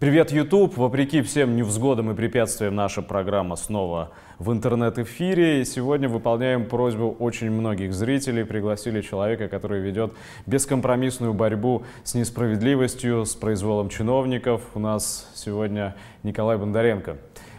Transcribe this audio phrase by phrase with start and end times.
[0.00, 0.78] Привет, YouTube!
[0.78, 5.60] Вопреки всем невзгодам и препятствиям наша программа снова в интернет-эфире.
[5.60, 8.46] И сегодня выполняем просьбу очень многих зрителей.
[8.46, 10.14] Пригласили человека, который ведет
[10.46, 14.62] бескомпромиссную борьбу с несправедливостью, с произволом чиновников.
[14.72, 17.18] У нас сегодня Николай Бондаренко.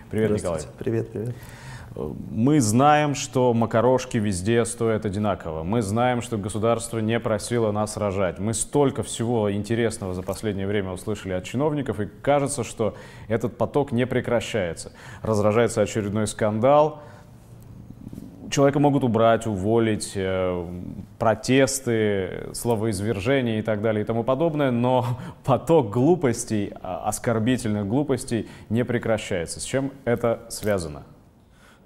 [0.09, 0.61] Привет, Николай.
[0.79, 1.35] Привет, привет.
[1.95, 5.63] Мы знаем, что макарошки везде стоят одинаково.
[5.63, 8.39] Мы знаем, что государство не просило нас рожать.
[8.39, 12.95] Мы столько всего интересного за последнее время услышали от чиновников, и кажется, что
[13.27, 14.93] этот поток не прекращается.
[15.21, 17.01] Разражается очередной скандал,
[18.51, 20.65] человека могут убрать, уволить, э,
[21.17, 25.05] протесты, словоизвержения и так далее и тому подобное, но
[25.43, 29.59] поток глупостей, а, оскорбительных глупостей не прекращается.
[29.59, 31.03] С чем это связано?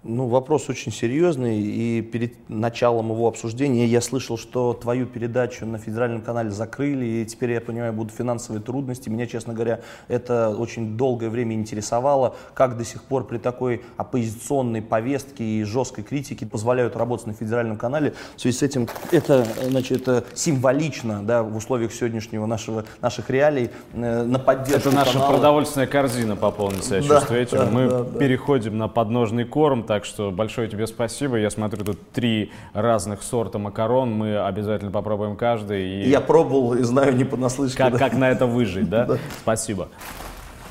[0.08, 5.80] Ну, вопрос очень серьезный, и перед началом его обсуждения я слышал, что твою передачу на
[5.80, 9.09] федеральном канале закрыли, и теперь, я понимаю, будут финансовые трудности.
[9.09, 14.83] Меня, честно говоря, это очень долгое время интересовало, как до сих пор при такой оппозиционной
[14.83, 18.14] повестке и жесткой критике позволяют работать на федеральном канале.
[18.36, 23.72] В связи с этим это, значит, это символично да, в условиях сегодняшнего нашего, наших реалий
[23.94, 25.31] э, на поддержку Это наша канала.
[25.31, 27.58] продовольственная корзина пополнится, я Да, чувствую этим.
[27.58, 28.20] да, Мы да, да.
[28.20, 31.38] переходим на подножный корм, так что большое тебе спасибо.
[31.38, 36.04] Я смотрю, тут три разных сорта макарон, мы обязательно попробуем каждый.
[36.04, 37.78] И Я пробовал и знаю не понаслышке.
[37.78, 38.00] как, да.
[38.00, 39.18] как на это выжить, да?
[39.42, 39.88] Спасибо.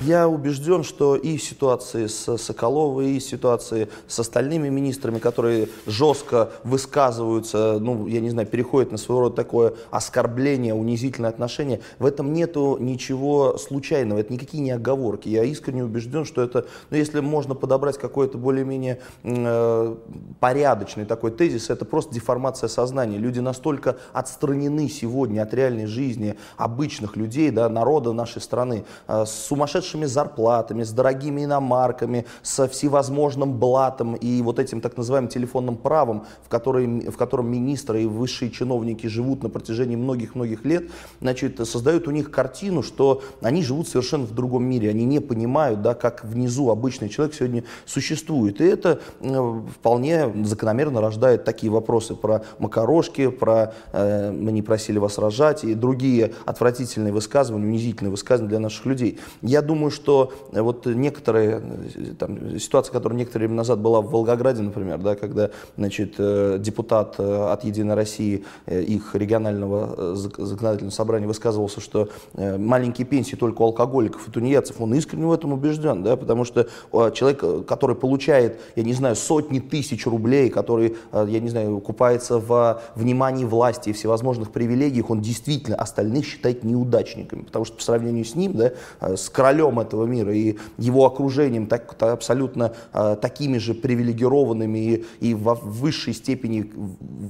[0.01, 5.69] Я убежден, что и в ситуации с Соколовой, и в ситуации с остальными министрами, которые
[5.87, 12.07] жестко высказываются, ну, я не знаю, переходят на своего рода такое оскорбление, унизительное отношение, в
[12.07, 15.29] этом нету ничего случайного, это никакие не оговорки.
[15.29, 19.97] Я искренне убежден, что это, ну, если можно подобрать какой-то более-менее э,
[20.41, 23.17] порядочный такой тезис, это просто деформация сознания.
[23.17, 29.53] Люди настолько отстранены сегодня от реальной жизни обычных людей, да, народа нашей страны, э, с
[29.85, 36.25] сумасшедшими зарплатами, с дорогими иномарками, со всевозможным блатом и вот этим так называемым телефонным правом,
[36.45, 40.91] в, который, в котором министры и высшие чиновники живут на протяжении многих-многих лет,
[41.21, 45.83] значит, создают у них картину, что они живут совершенно в другом мире, они не понимают,
[45.83, 48.61] да, как внизу обычный человек сегодня существует.
[48.61, 54.99] И это э, вполне закономерно рождает такие вопросы про макарошки, про э, «мы не просили
[54.99, 59.19] вас рожать» и другие отвратительные высказывания, унизительные высказывания для наших людей.
[59.43, 61.63] Я думаю, что э, вот некоторые
[61.95, 66.59] э, там, ситуация, которая некоторое время назад была в Волгограде, например, да, когда значит, э,
[66.61, 73.67] депутат от «Единой России», их регионального зак- законодательного собрания высказывался, что маленькие пенсии только у
[73.67, 76.69] алкоголиков и тунеядцев, он искренне в этом убежден, да, потому что
[77.13, 82.81] человек, который получает, я не знаю, сотни тысяч рублей, который, я не знаю, купается в
[82.95, 88.35] внимании власти и всевозможных привилегиях, он действительно остальных считает неудачниками, потому что по сравнению с
[88.35, 93.75] ним, да, с королем этого мира и его окружением так, та- абсолютно э, такими же
[93.75, 96.71] привилегированными и, и во высшей степени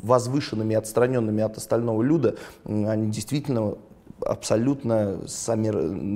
[0.02, 3.74] возвышенными, отстраненными от остального люда, они действительно
[4.24, 5.66] абсолютно сами,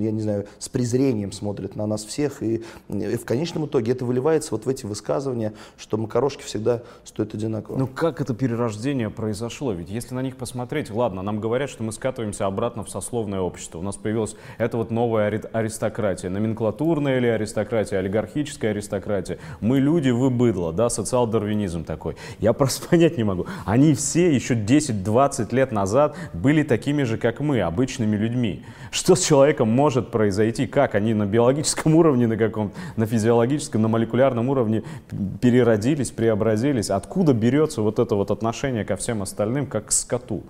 [0.04, 2.42] я не знаю, с презрением смотрят на нас всех.
[2.42, 7.34] И, и в конечном итоге это выливается вот в эти высказывания, что макарошки всегда стоят
[7.34, 7.76] одинаково.
[7.76, 9.72] Ну как это перерождение произошло?
[9.72, 13.78] Ведь если на них посмотреть, ладно, нам говорят, что мы скатываемся обратно в сословное общество.
[13.78, 16.30] У нас появилась эта вот новая ари- аристократия.
[16.30, 19.38] Номенклатурная или аристократия, олигархическая аристократия.
[19.60, 22.16] Мы люди, вы быдло, да, социал-дарвинизм такой.
[22.38, 23.46] Я просто понять не могу.
[23.64, 27.60] Они все еще 10-20 лет назад были такими же, как мы,
[27.98, 28.62] обычными людьми.
[28.90, 30.66] Что с человеком может произойти?
[30.66, 34.82] Как они на биологическом уровне, на каком на физиологическом, на молекулярном уровне
[35.40, 36.90] переродились, преобразились?
[36.90, 40.42] Откуда берется вот это вот отношение ко всем остальным, как к скоту?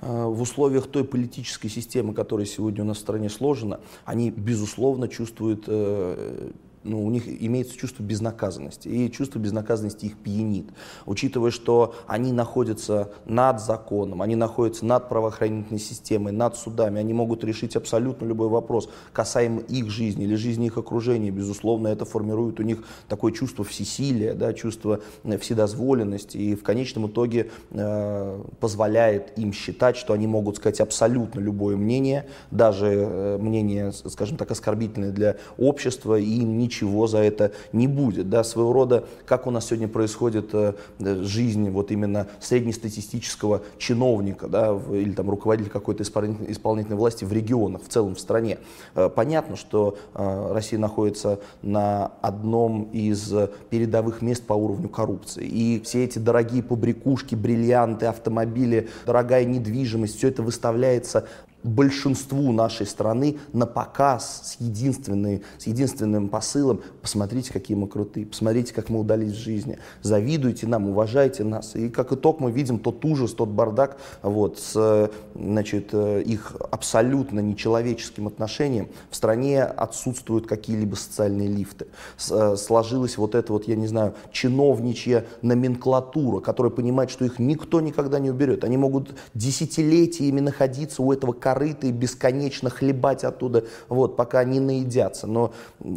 [0.00, 5.08] Э, в условиях той политической системы, которая сегодня у нас в стране сложена, они, безусловно,
[5.08, 6.50] чувствуют, э,
[6.86, 10.66] ну, у них имеется чувство безнаказанности, и чувство безнаказанности их пьянит.
[11.04, 17.44] Учитывая, что они находятся над законом, они находятся над правоохранительной системой, над судами, они могут
[17.44, 21.30] решить абсолютно любой вопрос, касаемо их жизни или жизни их окружения.
[21.30, 27.08] Безусловно, это формирует у них такое чувство всесилия, да, чувство э, вседозволенности, и в конечном
[27.08, 33.92] итоге э, позволяет им считать, что они могут сказать абсолютно любое мнение, даже э, мнение,
[33.92, 36.75] скажем так, оскорбительное для общества, и им ничего
[37.06, 38.28] за это не будет.
[38.28, 38.44] Да.
[38.44, 44.78] Своего рода, как у нас сегодня происходит э, э, жизнь вот именно среднестатистического чиновника да,
[44.90, 48.58] или там, руководителя какой-то исполнительной, власти в регионах, в целом в стране.
[48.94, 53.32] Э, Понятно, что Россия находится на одном из
[53.70, 55.44] передовых мест по уровню коррупции.
[55.44, 61.26] И все эти дорогие побрякушки, бриллианты, автомобили, дорогая недвижимость, все это выставляется
[61.66, 68.72] большинству нашей страны на показ с, единственной, с единственным посылом «посмотрите, какие мы крутые, посмотрите,
[68.72, 71.74] как мы удались в жизни, завидуйте нам, уважайте нас».
[71.74, 78.26] И как итог мы видим тот ужас, тот бардак вот, с значит, их абсолютно нечеловеческим
[78.26, 78.88] отношением.
[79.10, 81.86] В стране отсутствуют какие-либо социальные лифты.
[82.16, 88.18] Сложилась вот эта вот, я не знаю, чиновничья номенклатура, которая понимает, что их никто никогда
[88.18, 88.64] не уберет.
[88.64, 95.26] Они могут десятилетиями находиться у этого корыта и бесконечно хлебать оттуда, вот, пока они наедятся.
[95.26, 95.54] Но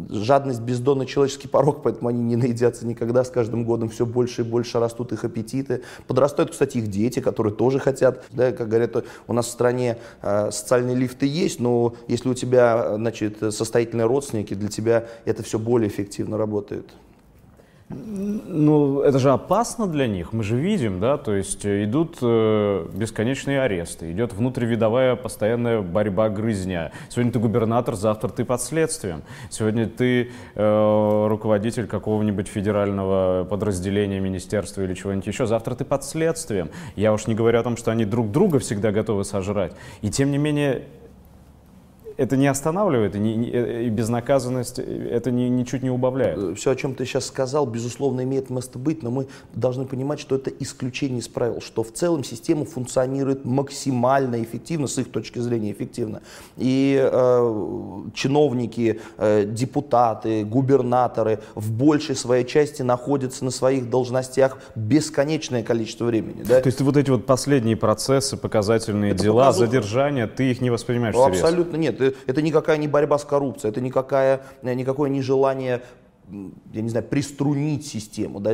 [0.08, 3.24] жадность бездонный человеческий порог, поэтому они не наедятся никогда.
[3.24, 5.82] С каждым годом все больше и больше растут их аппетиты.
[6.06, 8.24] Подрастают, кстати, их дети, которые тоже хотят.
[8.30, 12.96] Да, как говорят, у нас в стране э, социальные лифты есть, но если у тебя
[12.96, 16.86] значит, состоятельные родственники, для тебя это все более эффективно работает.
[17.92, 22.86] Ну, это же опасно для них, мы же видим, да, то есть э, идут э,
[22.94, 26.92] бесконечные аресты, идет внутривидовая постоянная борьба грызня.
[27.08, 29.22] Сегодня ты губернатор, завтра ты под следствием.
[29.50, 36.70] Сегодня ты э, руководитель какого-нибудь федерального подразделения, министерства или чего-нибудь еще, завтра ты под следствием.
[36.94, 39.72] Я уж не говорю о том, что они друг друга всегда готовы сожрать.
[40.00, 40.84] И тем не менее,
[42.20, 46.38] это не останавливает, и, не, и безнаказанность это не, ничуть не убавляет.
[46.38, 50.20] Э, Все, о чем ты сейчас сказал, безусловно, имеет место быть, но мы должны понимать,
[50.20, 55.38] что это исключение из правил, что в целом система функционирует максимально эффективно, с их точки
[55.38, 56.20] зрения эффективно.
[56.58, 65.62] И э, чиновники, э, депутаты, губернаторы в большей своей части находятся на своих должностях бесконечное
[65.62, 66.42] количество времени.
[66.42, 66.60] Да?
[66.60, 69.66] То есть вот эти вот последние процессы, показательные это дела, показуха.
[69.66, 71.42] задержания, ты их не воспринимаешь ну, всерьез?
[71.42, 75.82] Абсолютно нет это никакая не борьба с коррупцией, это никакая, никакое нежелание
[76.72, 78.50] я не знаю, приструнить систему, да,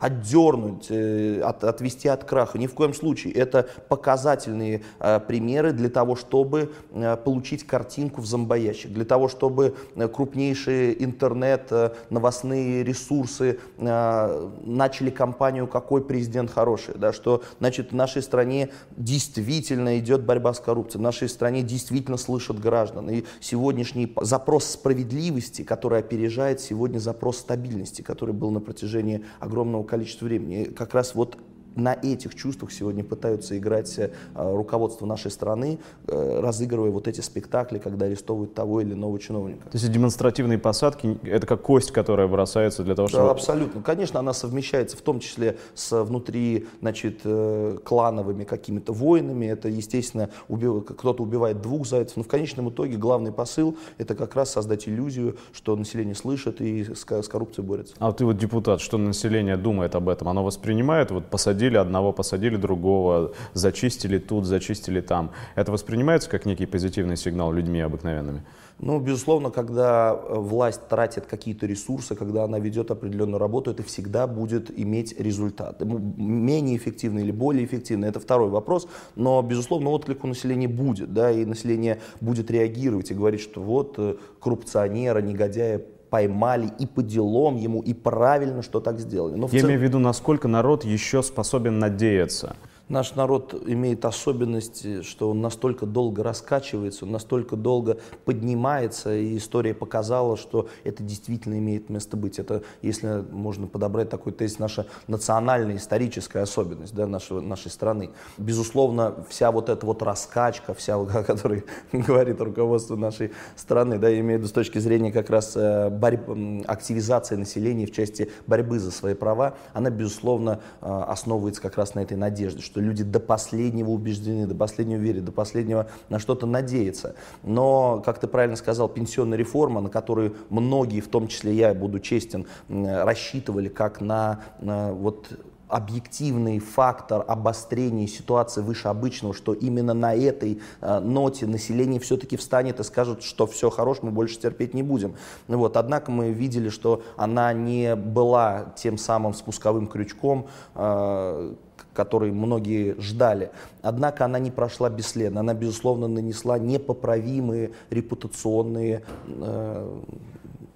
[0.00, 2.58] отдернуть, э, от, отвести от краха.
[2.58, 3.32] Ни в коем случае.
[3.34, 9.76] Это показательные э, примеры для того, чтобы э, получить картинку в зомбоящик, для того, чтобы
[9.94, 17.92] э, крупнейшие интернет, э, новостные ресурсы э, начали кампанию «Какой президент хороший?», да, что значит,
[17.92, 23.08] в нашей стране действительно идет борьба с коррупцией, в нашей стране действительно слышат граждан.
[23.10, 29.84] И сегодняшний запрос справедливости, который опережает сегодня сегодня запрос стабильности, который был на протяжении огромного
[29.84, 30.62] количества времени.
[30.62, 31.36] И как раз вот
[31.76, 37.78] на этих чувствах сегодня пытаются играть э, руководство нашей страны, э, разыгрывая вот эти спектакли,
[37.78, 39.68] когда арестовывают того или иного чиновника.
[39.70, 43.24] То есть демонстративные посадки— это как кость, которая бросается для того, чтобы...
[43.24, 43.82] Да, абсолютно.
[43.82, 49.46] Конечно, она совмещается в том числе с внутри, значит, э, клановыми какими-то войнами.
[49.46, 50.84] Это, естественно, убив...
[50.84, 52.16] кто-то убивает двух зайцев.
[52.16, 56.94] Но в конечном итоге главный посыл— это как раз создать иллюзию, что население слышит и
[56.94, 57.94] с коррупцией борется.
[57.98, 60.28] А ты вот депутат, что население думает об этом?
[60.28, 65.30] Оно воспринимает вот посадить посадили одного, посадили другого, зачистили тут, зачистили там.
[65.56, 68.42] Это воспринимается как некий позитивный сигнал людьми обыкновенными?
[68.78, 74.26] Ну, безусловно, когда э, власть тратит какие-то ресурсы, когда она ведет определенную работу, это всегда
[74.26, 75.82] будет иметь результат.
[75.84, 81.30] Менее эффективно или более эффективно, это второй вопрос, но, безусловно, отклик у населения будет, да,
[81.30, 87.56] и население будет реагировать и говорить, что вот э, коррупционера, негодяя поймали и по делам
[87.56, 89.36] ему, и правильно, что так сделали.
[89.36, 89.68] Но Я цел...
[89.68, 92.56] имею в виду, насколько народ еще способен надеяться.
[92.90, 99.74] Наш народ имеет особенность, что он настолько долго раскачивается, он настолько долго поднимается, и история
[99.74, 102.40] показала, что это действительно имеет место быть.
[102.40, 108.10] Это, если можно подобрать такой тест, наша национальная историческая особенность да, нашего, нашей страны.
[108.38, 114.44] Безусловно, вся вот эта вот раскачка, вся, о которой говорит руководство нашей страны, да, я
[114.44, 116.28] с точки зрения как раз э, борьб,
[116.66, 122.00] активизации населения в части борьбы за свои права, она, безусловно, э, основывается как раз на
[122.00, 126.46] этой надежде, что что люди до последнего убеждены, до последнего верят, до последнего на что-то
[126.46, 127.14] надеются.
[127.42, 132.00] Но, как ты правильно сказал, пенсионная реформа, на которую многие, в том числе я, буду
[132.00, 135.28] честен, рассчитывали как на, на вот
[135.68, 142.80] объективный фактор обострения ситуации выше обычного, что именно на этой э, ноте население все-таки встанет
[142.80, 145.14] и скажет, что все хорошо, мы больше терпеть не будем.
[145.46, 145.76] Вот.
[145.76, 151.54] Однако мы видели, что она не была тем самым спусковым крючком, э,
[151.94, 153.50] который многие ждали.
[153.82, 155.40] Однако она не прошла бесследно.
[155.40, 160.00] Она, безусловно, нанесла непоправимые репутационные э,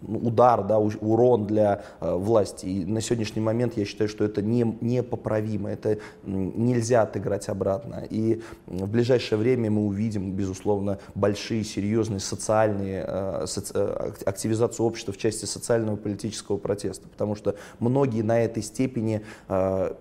[0.06, 2.66] удар, да, урон для э, власти.
[2.66, 8.04] И на сегодняшний момент я считаю, что это не, непоправимо, это нельзя отыграть обратно.
[8.11, 15.12] И в ближайшее время мы увидим, безусловно, большие, серьезные социальные, э, соци, э, активизацию общества
[15.12, 19.94] в части социального и политического протеста, потому что многие на этой степени э,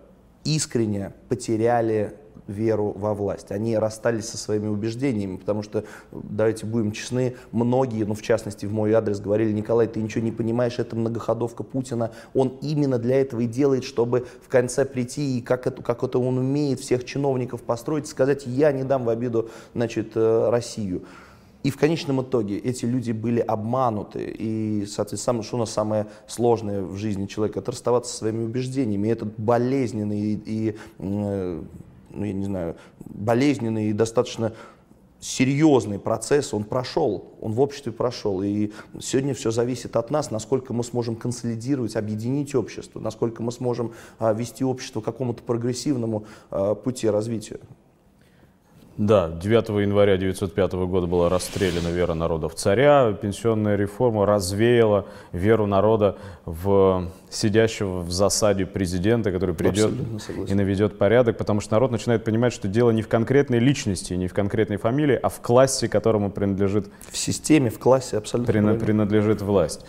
[0.43, 2.15] искренне потеряли
[2.47, 3.51] веру во власть.
[3.51, 8.73] Они расстались со своими убеждениями, потому что, давайте будем честны, многие, ну в частности в
[8.73, 13.41] мой адрес говорили, Николай, ты ничего не понимаешь, это многоходовка Путина, он именно для этого
[13.41, 17.61] и делает, чтобы в конце прийти и как это, как это он умеет всех чиновников
[17.61, 21.03] построить, сказать, я не дам в обиду значит, э, Россию.
[21.63, 24.33] И в конечном итоге эти люди были обмануты.
[24.37, 27.59] И, соответственно, что у нас самое сложное в жизни человека?
[27.59, 29.07] Это расставаться со своими убеждениями.
[29.07, 31.61] И этот болезненный и, э,
[32.09, 34.53] ну, я не знаю, болезненный и достаточно
[35.23, 38.41] серьезный процесс, он прошел, он в обществе прошел.
[38.41, 43.93] И сегодня все зависит от нас, насколько мы сможем консолидировать, объединить общество, насколько мы сможем
[44.19, 47.59] а, вести общество к какому-то прогрессивному а, пути развития.
[48.97, 53.11] Да, 9 января 1905 года была расстреляна вера народа в царя.
[53.19, 59.91] Пенсионная реформа развеяла веру народа в сидящего в засаде президента, который придет
[60.47, 64.27] и наведет порядок, потому что народ начинает понимать, что дело не в конкретной личности, не
[64.27, 66.87] в конкретной фамилии, а в классе, которому принадлежит...
[67.09, 68.75] В системе, в классе абсолютно.
[68.75, 69.83] Принадлежит власть.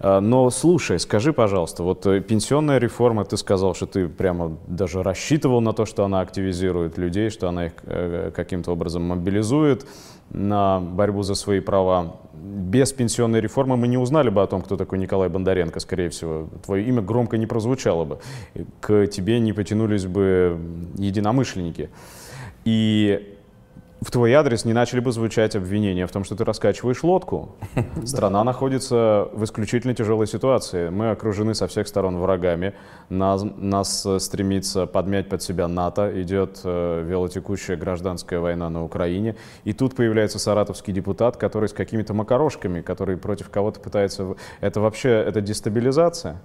[0.00, 5.02] А, но слушай, скажи, пожалуйста, вот э, пенсионная реформа, ты сказал, что ты прямо даже
[5.02, 9.86] рассчитывал на то, что она активизирует людей, что она их э, каким-то образом мобилизует
[10.30, 12.16] на борьбу за свои права.
[12.32, 16.48] Без пенсионной реформы мы не узнали бы о том, кто такой Николай Бондаренко, скорее всего.
[16.64, 18.18] Твое имя громко не прозвучало бы.
[18.80, 20.58] К тебе не потянулись бы
[20.96, 21.90] единомышленники.
[22.64, 23.36] И
[24.00, 27.56] в твой адрес не начали бы звучать обвинения в том, что ты раскачиваешь лодку.
[28.04, 30.88] Страна находится в исключительно тяжелой ситуации.
[30.88, 32.72] Мы окружены со всех сторон врагами.
[33.10, 36.10] Нас, нас э, стремится подмять под себя НАТО.
[36.22, 39.36] Идет э, велотекущая гражданская война на Украине.
[39.64, 44.34] И тут появляется саратовский депутат, который с какими-то макарошками, который против кого-то пытается...
[44.60, 46.40] Это вообще, это дестабилизация?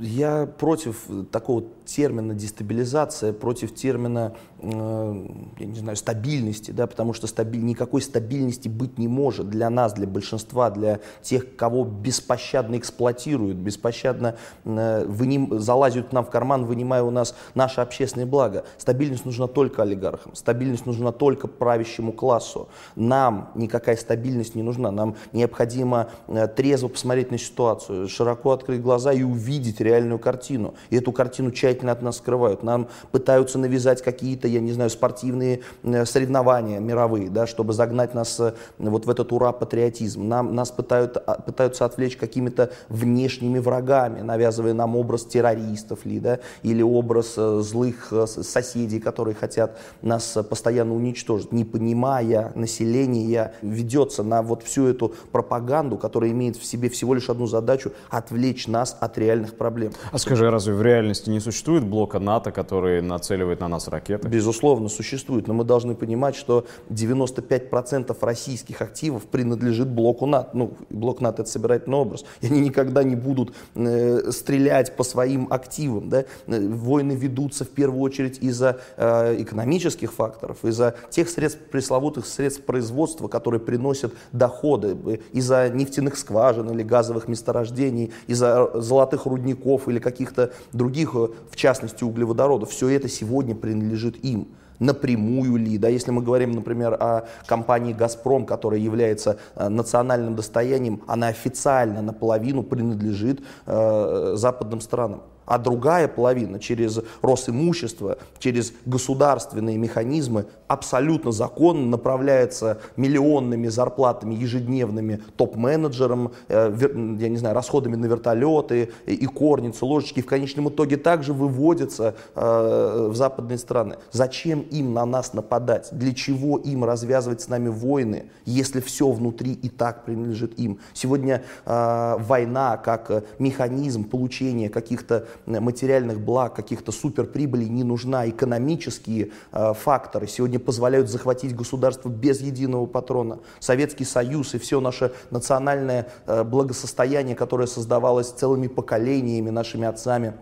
[0.00, 5.26] Я против такого термина дестабилизация, против термина, э,
[5.58, 9.94] я не знаю, стабильности, да, потому что стабиль, никакой стабильности быть не может для нас,
[9.94, 17.02] для большинства, для тех, кого беспощадно эксплуатируют, беспощадно э, выним, залазят нам в карман, вынимая
[17.02, 18.64] у нас наше общественное благо.
[18.76, 22.68] Стабильность нужна только олигархам, стабильность нужна только правящему классу.
[22.96, 29.12] Нам никакая стабильность не нужна, нам необходимо э, трезво посмотреть на ситуацию, широко открыть глаза
[29.12, 30.74] и увидеть реальную картину.
[30.90, 32.62] И эту картину тщательно от нас скрывают.
[32.62, 38.38] Нам пытаются навязать какие-то, я не знаю, спортивные э, соревнования мировые, да, чтобы загнать нас
[38.40, 40.26] э, вот в этот ура-патриотизм.
[40.26, 46.40] Нам, нас пытают, а, пытаются отвлечь какими-то внешними врагами, навязывая нам образ террористов ли, да,
[46.62, 54.42] или образ э, злых соседей, которые хотят нас постоянно уничтожить, не понимая населения, ведется на
[54.42, 59.18] вот всю эту пропаганду, которая имеет в себе всего лишь одну задачу– отвлечь нас от
[59.18, 59.92] реальных проблем.
[60.12, 64.28] А скажи, разве в реальности не существует блока НАТО, который нацеливает на нас ракеты?
[64.28, 70.50] Безусловно, существует, но мы должны понимать, что 95% российских активов принадлежит блоку НАТО.
[70.52, 72.24] Ну, блок НАТО это собирательный образ.
[72.40, 76.08] И они никогда не будут э, стрелять по своим активам.
[76.08, 76.24] Да?
[76.46, 82.62] Э, войны ведутся в первую очередь из-за э, экономических факторов, из-за тех средств, пресловутых средств
[82.62, 89.88] производства, которые приносят доходы, э, из-за нефтяных скважин или газовых месторождений, из-за золотых золотых рудников
[89.88, 94.48] или каких-то других, э, в частности углеводородов, все это сегодня принадлежит им
[94.78, 101.02] напрямую ли, да, если мы говорим, например, о компании «Газпром», которая является э, национальным достоянием,
[101.06, 110.46] она официально наполовину принадлежит э, западным странам а другая половина через Росимущество, через государственные механизмы
[110.68, 116.72] абсолютно законно направляется миллионными зарплатами ежедневными топ-менеджерам, э,
[117.18, 122.14] я не знаю, расходами на вертолеты и корницы, ложечки, и в конечном итоге также выводятся
[122.34, 123.96] э, в западные страны.
[124.10, 125.88] Зачем им на нас нападать?
[125.92, 130.80] Для чего им развязывать с нами войны, если все внутри и так принадлежит им?
[130.92, 138.28] Сегодня э, война как механизм получения каких-то материальных благ, каких-то суперприбылей не нужна.
[138.28, 143.40] Экономические э, факторы сегодня позволяют захватить государство без единого патрона.
[143.60, 150.34] Советский Союз и все наше национальное э, благосостояние, которое создавалось целыми поколениями, нашими отцами,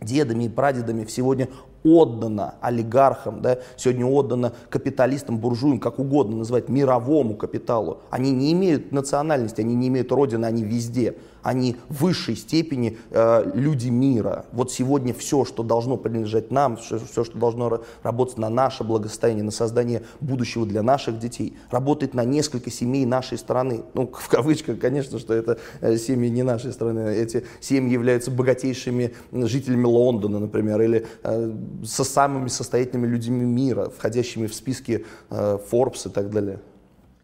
[0.00, 1.48] дедами и прадедами, сегодня
[1.84, 8.00] отдано олигархам, да, сегодня отдано капиталистам, буржуям, как угодно называть, мировому капиталу.
[8.10, 11.14] Они не имеют национальности, они не имеют родины, они везде
[11.44, 14.46] они в высшей степени э, люди мира.
[14.50, 19.44] Вот сегодня все, что должно принадлежать нам, все, все, что должно работать на наше благосостояние,
[19.44, 23.82] на создание будущего для наших детей, работает на несколько семей нашей страны.
[23.92, 27.14] Ну, в кавычках, конечно, что это э, семьи не нашей страны.
[27.14, 31.52] Эти семьи являются богатейшими жителями Лондона, например, или э,
[31.84, 36.60] со самыми состоятельными людьми мира, входящими в списки э, Forbes и так далее.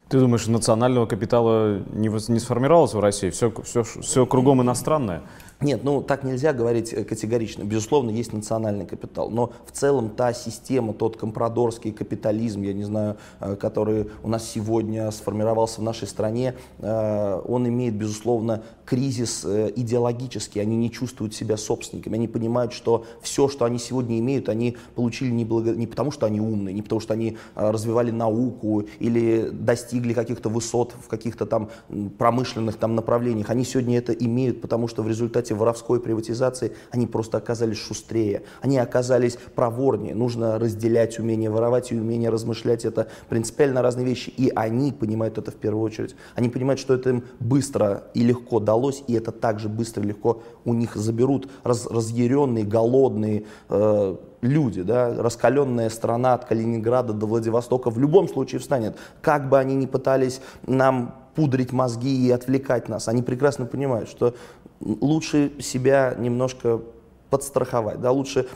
[0.08, 3.30] Ты думаешь, национального капитала не, не сформировалось в России?
[3.30, 5.22] Все, все, все кругом иностранное?
[5.62, 7.64] Нет, ну так нельзя говорить э, категорично.
[7.64, 13.18] Безусловно, есть национальный капитал, но в целом та система, тот компрадорский капитализм, я не знаю,
[13.40, 20.60] э, который у нас сегодня сформировался в нашей стране, э, он имеет, безусловно, кризис идеологический.
[20.60, 25.30] Они не чувствуют себя собственниками, они понимают, что все, что они сегодня имеют, они получили
[25.30, 25.72] не, благо...
[25.72, 30.94] не потому, что они умные, не потому, что они развивали науку или достигли каких-то высот
[31.00, 31.68] в каких-то там
[32.18, 33.50] промышленных там направлениях.
[33.50, 38.42] Они сегодня это имеют, потому что в результате результате воровской приватизации они просто оказались шустрее,
[38.62, 40.14] они оказались проворнее.
[40.14, 42.84] Нужно разделять умение воровать и умение размышлять.
[42.84, 44.32] Это принципиально разные вещи.
[44.36, 46.16] И они понимают это в первую очередь.
[46.36, 50.42] Они понимают, что это им быстро и легко далось, и это также быстро и легко
[50.64, 57.90] у них заберут раз, разъяренные, голодные, э, люди, да, раскаленная страна от Калининграда до Владивостока
[57.90, 58.96] в любом случае встанет.
[59.20, 64.34] Как бы они ни пытались нам пудрить мозги и отвлекать нас, они прекрасно понимают, что
[64.80, 66.80] лучше себя немножко
[67.30, 68.00] подстраховать.
[68.00, 68.46] Да, лучше,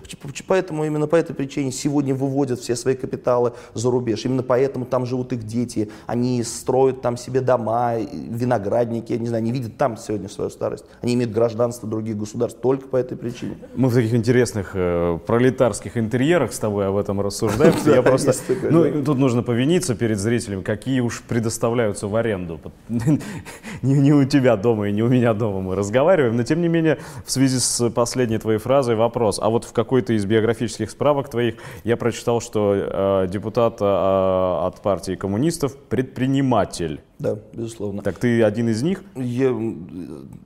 [0.46, 4.24] поэтому именно по этой причине сегодня выводят все свои капиталы за рубеж.
[4.24, 5.90] Именно поэтому там живут их дети.
[6.06, 10.84] Они строят там себе дома, виноградники, не знаю, они видят там сегодня свою старость.
[11.00, 13.56] Они имеют гражданство других государств только по этой причине.
[13.74, 17.74] Мы в таких интересных э, пролетарских интерьерах с тобой об этом рассуждаем.
[17.84, 18.32] Я просто,
[18.70, 22.60] ну, тут нужно повиниться перед зрителями, какие уж предоставляются в аренду.
[23.82, 26.98] Не у тебя дома и не у меня дома мы разговариваем, но тем не менее
[27.24, 29.38] в связи с последней твоей фразой вопрос.
[29.40, 31.54] А вот в какой-то из биографических справок твоих
[31.84, 37.00] я прочитал, что э, депутат э, от партии коммунистов предприниматель.
[37.18, 38.02] Да, безусловно.
[38.02, 39.02] Так ты один из них?
[39.14, 39.54] Я,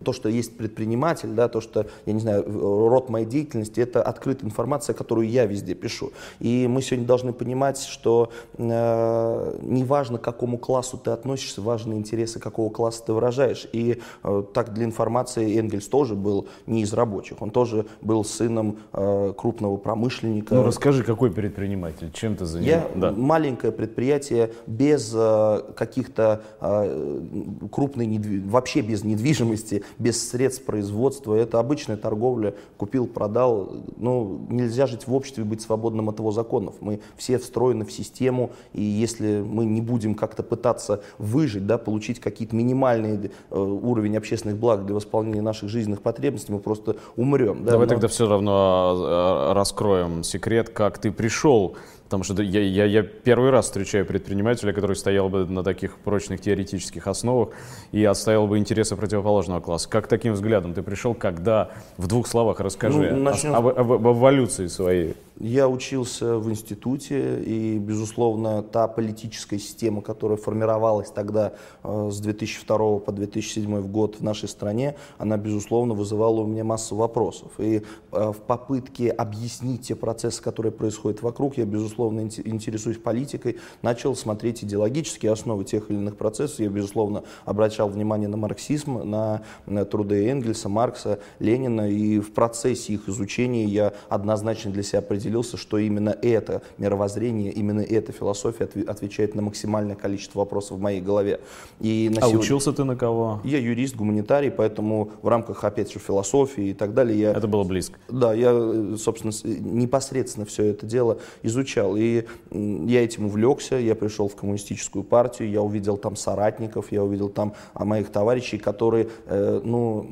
[0.05, 4.47] то, что есть предприниматель, да, то, что, я не знаю, род моей деятельности, это открытая
[4.47, 6.13] информация, которую я везде пишу.
[6.41, 12.39] И мы сегодня должны понимать, что э, неважно, к какому классу ты относишься, важны интересы
[12.39, 13.67] какого класса ты выражаешь.
[13.73, 18.79] И э, так для информации Энгельс тоже был не из рабочих, он тоже был сыном
[18.93, 20.55] э, крупного промышленника.
[20.55, 22.89] Ну расскажи, какой предприниматель, чем ты занимаешься?
[22.95, 23.13] Я да.
[23.13, 31.35] маленькое предприятие без э, каких-то а, крупной, вообще без недвижимости, без средств производства.
[31.35, 33.77] Это обычная торговля, купил, продал.
[33.97, 36.75] Ну, нельзя жить в обществе и быть свободным от его законов.
[36.81, 42.21] Мы все встроены в систему, и если мы не будем как-то пытаться выжить, да, получить
[42.21, 47.65] какие-то минимальные э, уровень общественных благ для восполнения наших жизненных потребностей, мы просто умрем.
[47.65, 47.73] Да?
[47.73, 47.95] Давай Но...
[47.95, 48.53] тогда все равно
[48.99, 51.77] а, раскроем секрет, как ты пришел
[52.09, 56.41] Потому что я, я, я первый раз встречаю предпринимателя, который стоял бы на таких прочных
[56.41, 57.51] теоретических основах
[57.93, 59.91] и отстоял бы интересы противоположного класса.
[59.91, 63.55] Как таким взглядом ты пришел, когда, в двух словах расскажи ну, начнем...
[63.55, 65.17] об, об, об эволюции своей?
[65.41, 71.53] Я учился в институте, и, безусловно, та политическая система, которая формировалась тогда
[71.85, 76.97] э, с 2002 по 2007 год в нашей стране, она, безусловно, вызывала у меня массу
[76.97, 77.53] вопросов.
[77.59, 84.17] И э, в попытке объяснить те процессы, которые происходят вокруг, я, безусловно, интересуюсь политикой, начал
[84.17, 86.59] смотреть идеологические основы тех или иных процессов.
[86.59, 89.43] Я, безусловно, обращал внимание на марксизм, на,
[89.85, 95.57] труды Энгельса, Маркса, Ленина, и в процессе их изучения я однозначно для себя определил, определился,
[95.57, 101.41] что именно это мировоззрение, именно эта философия отвечает на максимальное количество вопросов в моей голове.
[101.81, 102.41] И на а сегодня...
[102.41, 103.41] учился ты на кого?
[103.45, 107.31] Я юрист, гуманитарий, поэтому в рамках, опять же, философии и так далее я...
[107.33, 107.99] Это было близко?
[108.09, 111.97] Да, я, собственно, непосредственно все это дело изучал.
[111.97, 117.29] И я этим увлекся, я пришел в коммунистическую партию, я увидел там соратников, я увидел
[117.29, 120.07] там а, моих товарищей, которые, э, ну,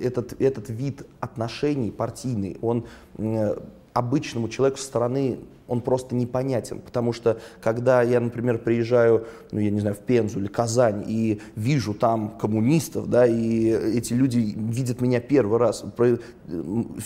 [0.00, 2.84] этот, этот вид отношений партийный, он
[3.92, 5.38] обычному человеку со стороны
[5.70, 10.40] он просто непонятен, потому что когда я, например, приезжаю, ну, я не знаю, в Пензу
[10.40, 15.84] или Казань и вижу там коммунистов, да, и эти люди видят меня первый раз,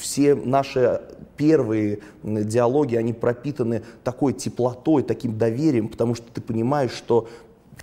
[0.01, 1.03] все наши
[1.37, 7.29] первые диалоги, они пропитаны такой теплотой, таким доверием, потому что ты понимаешь, что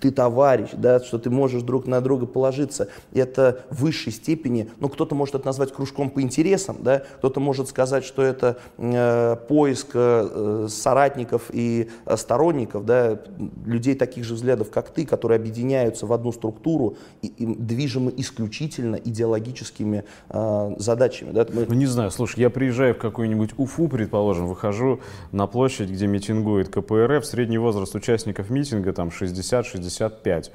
[0.02, 2.88] ты товарищ, да, что ты можешь друг на друга положиться.
[3.14, 7.68] Это в высшей степени, ну, кто-то может это назвать кружком по интересам, да, кто-то может
[7.68, 13.20] сказать, что это э, поиск э, соратников и э, сторонников, да,
[13.64, 18.96] людей таких же взглядов, как ты, которые объединяются в одну структуру и, и движимы исключительно
[18.96, 21.30] идеологическими э, задачами.
[21.30, 21.46] Да.
[21.52, 21.66] Мы...
[21.68, 24.98] Ну, не знаю, слушай, я приезжаю в какую-нибудь Уфу, предположим, выхожу
[25.30, 30.50] на площадь, где митингует КПРФ, средний возраст участников митинга там 60-60 65.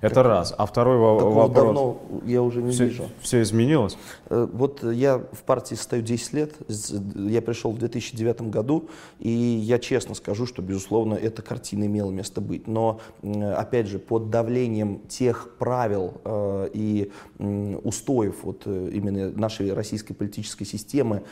[0.00, 0.54] Это раз.
[0.56, 1.54] А второй Такого вопрос.
[1.54, 3.04] давно я уже не все, вижу.
[3.20, 3.96] все изменилось?
[4.30, 6.54] Э, Вот я в партии состою 10 лет,
[7.16, 12.40] я пришел в 2009 году, и я честно скажу, что, безусловно, эта картина имела место
[12.40, 12.66] быть.
[12.68, 20.14] Но, опять же, под давлением тех правил э, и устоев вот, э, именно нашей российской
[20.14, 21.22] политической системы,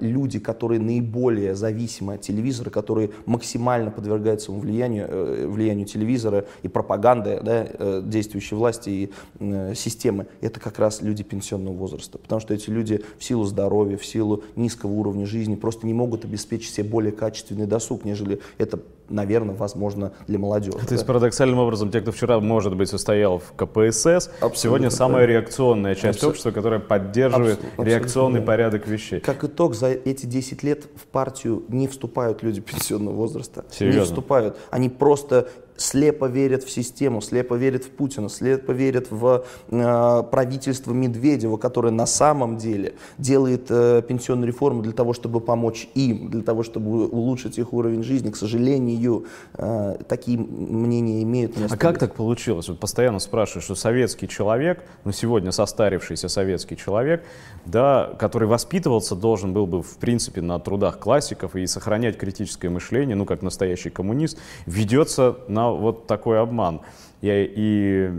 [0.00, 7.66] люди, которые наиболее зависимы от телевизора, которые максимально подвергаются влиянию, влиянию телевизора и пропаганды да,
[8.10, 12.18] действующей власти и э, системы, это как раз люди пенсионного возраста.
[12.18, 16.24] Потому что эти люди в силу здоровья, в силу низкого уровня жизни просто не могут
[16.24, 20.78] обеспечить себе более качественный досуг, нежели это, наверное, возможно для молодежи.
[20.78, 21.06] То есть да.
[21.06, 25.40] парадоксальным образом, те, кто вчера, может быть, состоял в КПСС, сегодня самая правильно.
[25.40, 28.46] реакционная часть Абсо- общества, которая поддерживает Абсо- абсолютно реакционный верно.
[28.46, 29.20] порядок вещей.
[29.20, 33.64] Как итог, за эти 10 лет в партию не вступают люди пенсионного возраста.
[33.70, 34.00] Серьезно?
[34.00, 34.56] Не вступают.
[34.70, 35.48] Они просто
[35.80, 41.90] слепо верят в систему, слепо верят в Путина, слепо верят в э, правительство Медведева, которое
[41.90, 47.08] на самом деле делает э, пенсионную реформу для того, чтобы помочь им, для того, чтобы
[47.08, 48.30] улучшить их уровень жизни.
[48.30, 52.68] К сожалению, э, такие мнения имеют место А как так получилось?
[52.68, 57.24] Вот постоянно спрашивают, что советский человек, ну сегодня состарившийся советский человек,
[57.64, 63.16] да, который воспитывался, должен был бы в принципе на трудах классиков и сохранять критическое мышление,
[63.16, 66.80] ну как настоящий коммунист, ведется на вот такой обман
[67.20, 68.10] и, и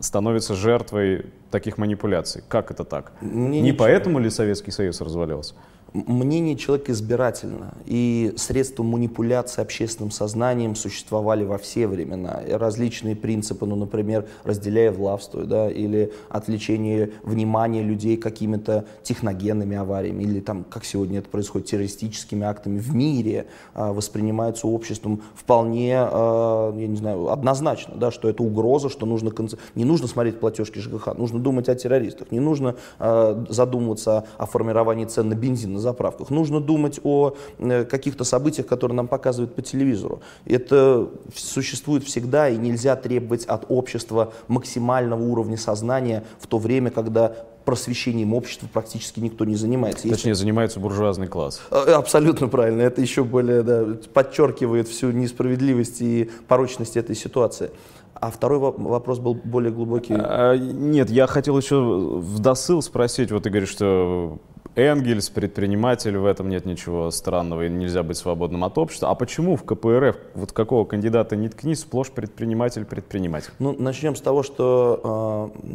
[0.00, 2.42] становится жертвой таких манипуляций.
[2.48, 3.12] Как это так?
[3.20, 5.54] Мне Не ничего- поэтому ли Советский Союз развалился?
[5.94, 12.40] Мнение человека избирательно, и средства манипуляции общественным сознанием существовали во все времена.
[12.48, 20.40] Различные принципы, ну, например, разделяя властвуй, да, или отвлечение внимания людей какими-то техногенными авариями, или
[20.40, 26.86] там, как сегодня это происходит, террористическими актами в мире, а, воспринимаются обществом вполне, а, я
[26.86, 31.18] не знаю, однозначно, да, что это угроза, что нужно, конце- не нужно смотреть платежки ЖКХ,
[31.18, 36.30] нужно думать о террористах, не нужно а, задумываться о формировании цен на бензин на заправках,
[36.30, 40.20] нужно думать о э, каких-то событиях, которые нам показывают по телевизору.
[40.46, 47.34] Это существует всегда, и нельзя требовать от общества максимального уровня сознания в то время, когда
[47.64, 50.08] просвещением общества практически никто не занимается.
[50.08, 51.60] Точнее, занимается буржуазный класс.
[51.70, 52.82] Э, Абсолютно правильно.
[52.82, 57.70] Это еще более да, подчеркивает всю несправедливость и порочность этой ситуации.
[58.14, 60.14] А второй во- вопрос был более глубокий.
[60.16, 64.38] А, Нет, я хотел еще в досыл спросить, вот ты говоришь, что
[64.74, 69.10] Энгельс, предприниматель, в этом нет ничего странного и нельзя быть свободным от общества.
[69.10, 73.50] А почему в КПРФ, вот какого кандидата не ткни, сплошь предприниматель-предприниматель?
[73.58, 75.70] Ну, начнем с того, что э,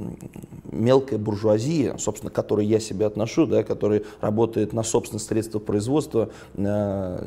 [0.72, 6.30] мелкая буржуазия, собственно, к которой я себя отношу, да, которая работает на собственных средствах производства,
[6.56, 7.26] э,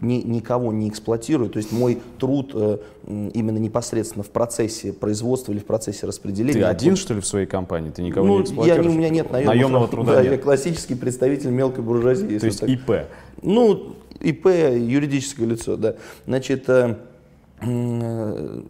[0.00, 1.52] ни- никого не эксплуатирует.
[1.52, 6.54] То есть мой труд э, именно непосредственно в процессе производства или в процессе распределения.
[6.60, 7.90] Ты один, что ли, в своей компании?
[7.90, 8.86] Ты никого Ну, не я, эксплуатируешь?
[8.86, 10.32] не- у меня нет наемного, Наемного труда Да, нет.
[10.32, 12.38] я классический представитель мелкой буржуазии.
[12.38, 12.68] То есть так.
[12.68, 12.90] ИП.
[13.42, 15.96] Ну, ИП, юридическое лицо, да.
[16.28, 16.94] Значит, э,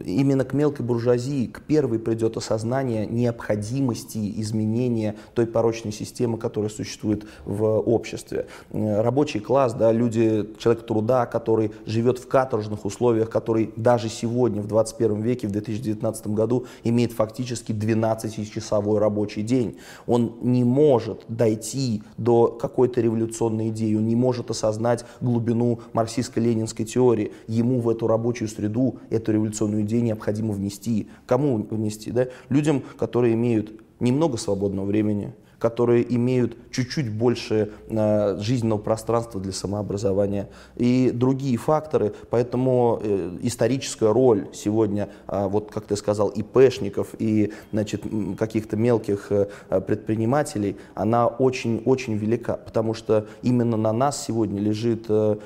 [0.05, 7.25] именно к мелкой буржуазии, к первой придет осознание необходимости изменения той порочной системы, которая существует
[7.45, 8.47] в обществе.
[8.71, 14.63] Э, Рабочий класс, да, люди, человек труда, который живет в каторжных условиях, который даже сегодня,
[14.63, 19.77] в 21 веке, в 2019 году, имеет фактически 12-часовой рабочий день.
[20.07, 27.33] Он не может дойти до какой-то революционной идеи, он не может осознать глубину марксистско-ленинской теории.
[27.47, 31.09] Ему в эту рабочую среду эту революционную идею необходимо внести.
[31.27, 32.11] Кому внести?
[32.11, 32.29] Да?
[32.49, 40.49] Людям, которые имеют немного свободного времени, которые имеют чуть-чуть больше э, жизненного пространства для самообразования
[40.75, 42.15] и другие факторы.
[42.31, 48.03] Поэтому э, историческая роль сегодня, э, вот как ты сказал, ИПшников и значит,
[48.37, 49.47] каких-то мелких э,
[49.87, 55.37] предпринимателей, она очень-очень велика, потому что именно на нас сегодня лежит э,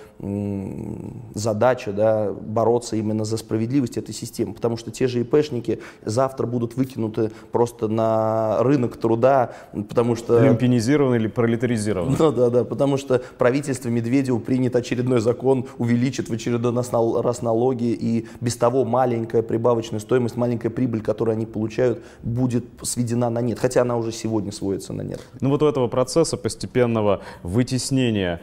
[1.35, 6.77] задача да, бороться именно за справедливость этой системы, потому что те же ИПшники завтра будут
[6.77, 10.41] выкинуты просто на рынок труда, потому что...
[10.41, 12.17] Люмпинизирован или пролетаризирован?
[12.19, 16.73] Ну да, да, потому что правительство Медведева принят очередной закон, увеличит в очередной
[17.21, 23.29] раз налоги, и без того маленькая прибавочная стоимость, маленькая прибыль, которую они получают, будет сведена
[23.29, 25.21] на нет, хотя она уже сегодня сводится на нет.
[25.41, 28.41] Ну вот у этого процесса постепенного вытеснения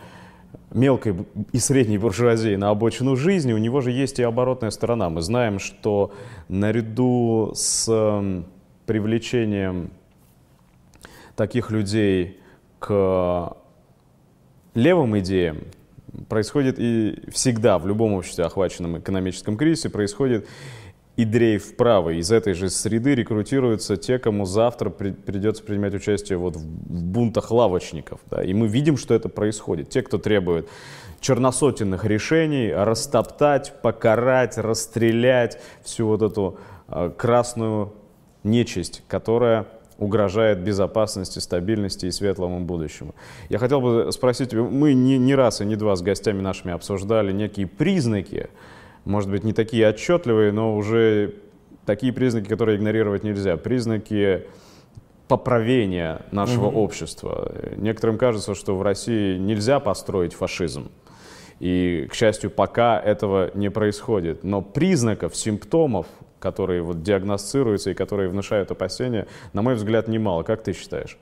[0.71, 1.15] мелкой
[1.51, 5.09] и средней буржуазии на обочину жизни, у него же есть и оборотная сторона.
[5.09, 6.13] Мы знаем, что
[6.49, 8.45] наряду с эм,
[8.85, 9.91] привлечением
[11.35, 12.39] таких людей
[12.79, 13.55] к
[14.73, 15.59] левым идеям
[16.29, 20.47] происходит и всегда в любом обществе, охваченном экономическом кризисе, происходит
[21.15, 22.09] и дрейф вправо.
[22.09, 27.03] Из этой же среды рекрутируются те, кому завтра при, придется принимать участие вот в, в
[27.03, 28.19] бунтах лавочников.
[28.31, 28.43] Да?
[28.43, 29.89] И мы видим, что это происходит.
[29.89, 30.67] Те, кто требует
[31.19, 37.93] черносотенных решений, растоптать, покарать, расстрелять всю вот эту э, красную
[38.43, 39.67] нечисть, которая
[39.99, 43.13] угрожает безопасности, стабильности и светлому будущему.
[43.49, 47.31] Я хотел бы спросить, мы не, не раз и не два с гостями нашими обсуждали
[47.31, 48.49] некие признаки,
[49.05, 51.35] может быть, не такие отчетливые, но уже
[51.85, 53.57] такие признаки, которые игнорировать нельзя.
[53.57, 54.45] Признаки
[55.27, 56.79] поправения нашего угу.
[56.79, 57.51] общества.
[57.77, 60.91] Некоторым кажется, что в России нельзя построить фашизм.
[61.59, 64.43] И, к счастью, пока этого не происходит.
[64.43, 66.07] Но признаков, симптомов,
[66.39, 70.43] которые вот диагностируются и которые внушают опасения, на мой взгляд, немало.
[70.43, 71.17] Как ты считаешь?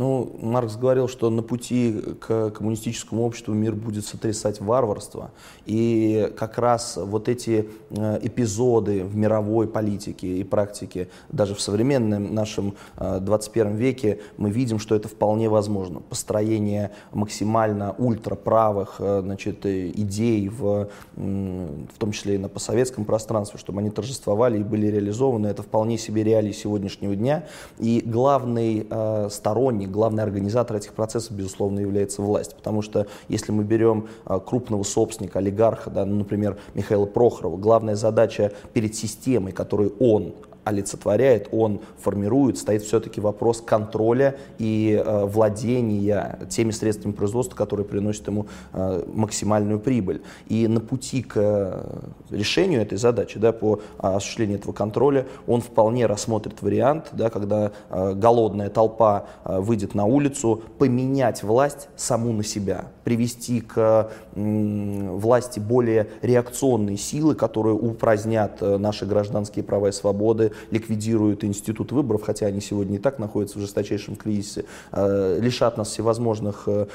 [0.00, 5.30] Ну, Маркс говорил, что на пути к коммунистическому обществу мир будет сотрясать варварство.
[5.66, 12.34] И как раз вот эти э, эпизоды в мировой политике и практике, даже в современном
[12.34, 16.00] нашем 21 э, веке, мы видим, что это вполне возможно.
[16.00, 23.80] Построение максимально ультраправых э, значит, идей, в, в том числе и на постсоветском пространстве, чтобы
[23.80, 27.44] они торжествовали и были реализованы, это вполне себе реалии сегодняшнего дня.
[27.78, 28.86] И главный
[29.28, 32.54] сторонник главный организатор этих процессов, безусловно, является власть.
[32.54, 37.96] Потому что если мы берем а, крупного собственника, олигарха, да, ну, например, Михаила Прохорова, главная
[37.96, 46.38] задача перед системой, которую он олицетворяет, он формирует, стоит все-таки вопрос контроля и э, владения
[46.48, 50.22] теми средствами производства, которые приносят ему э, максимальную прибыль.
[50.48, 56.06] И на пути к э, решению этой задачи, да, по осуществлению этого контроля, он вполне
[56.06, 62.44] рассмотрит вариант, да, когда э, голодная толпа э, выйдет на улицу, поменять власть саму на
[62.44, 69.92] себя, привести к э, власти более реакционные силы, которые упразднят э, наши гражданские права и
[69.92, 75.76] свободы, ликвидируют институт выборов, хотя они сегодня и так находятся в жесточайшем кризисе, э, лишат
[75.76, 76.86] нас всевозможных э,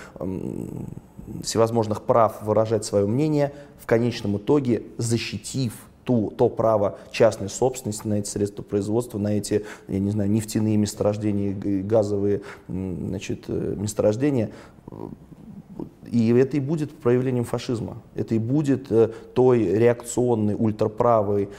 [1.44, 8.16] всевозможных прав выражать свое мнение, в конечном итоге защитив ту, то право частной собственности на
[8.20, 14.52] эти средства производства, на эти, я не знаю, нефтяные месторождения, газовые значит, э, месторождения,
[16.12, 18.02] и это и будет проявлением фашизма.
[18.16, 18.92] Это и будет
[19.34, 21.50] той реакционной ультраправой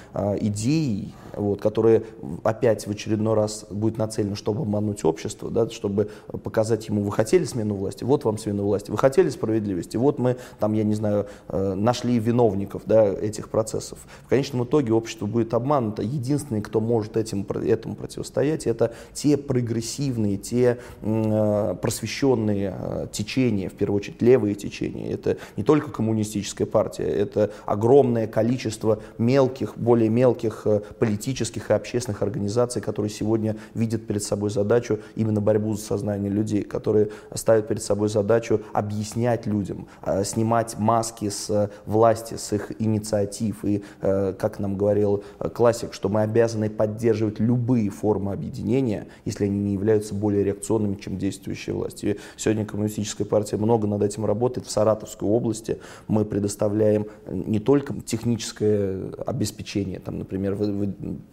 [0.41, 2.03] идеей, вот, которая
[2.43, 6.09] опять в очередной раз будет нацелена, чтобы обмануть общество, да, чтобы
[6.43, 10.37] показать ему, вы хотели смену власти, вот вам смена власти, вы хотели справедливости, вот мы,
[10.59, 13.99] там, я не знаю, э, нашли виновников да, этих процессов.
[14.25, 16.03] В конечном итоге общество будет обмануто.
[16.03, 23.75] Единственный, кто может этим, этому противостоять, это те прогрессивные, те э, просвещенные э, течения, в
[23.75, 24.23] первую очередь
[24.55, 25.13] течения.
[25.13, 30.67] Это не только коммунистическая партия, это огромное количество мелких, более мелких
[30.99, 36.31] политических политических и общественных организаций, которые сегодня видят перед собой задачу именно борьбу за сознание
[36.31, 42.53] людей, которые ставят перед собой задачу объяснять людям, э, снимать маски с э, власти, с
[42.53, 43.65] их инициатив.
[43.65, 49.59] И, э, как нам говорил классик, что мы обязаны поддерживать любые формы объединения, если они
[49.59, 52.05] не являются более реакционными, чем действующая власть.
[52.05, 54.67] И сегодня коммунистическая партия много над этим работает.
[54.67, 60.57] В Саратовской области мы предоставляем не только техническое обеспечение, там, например,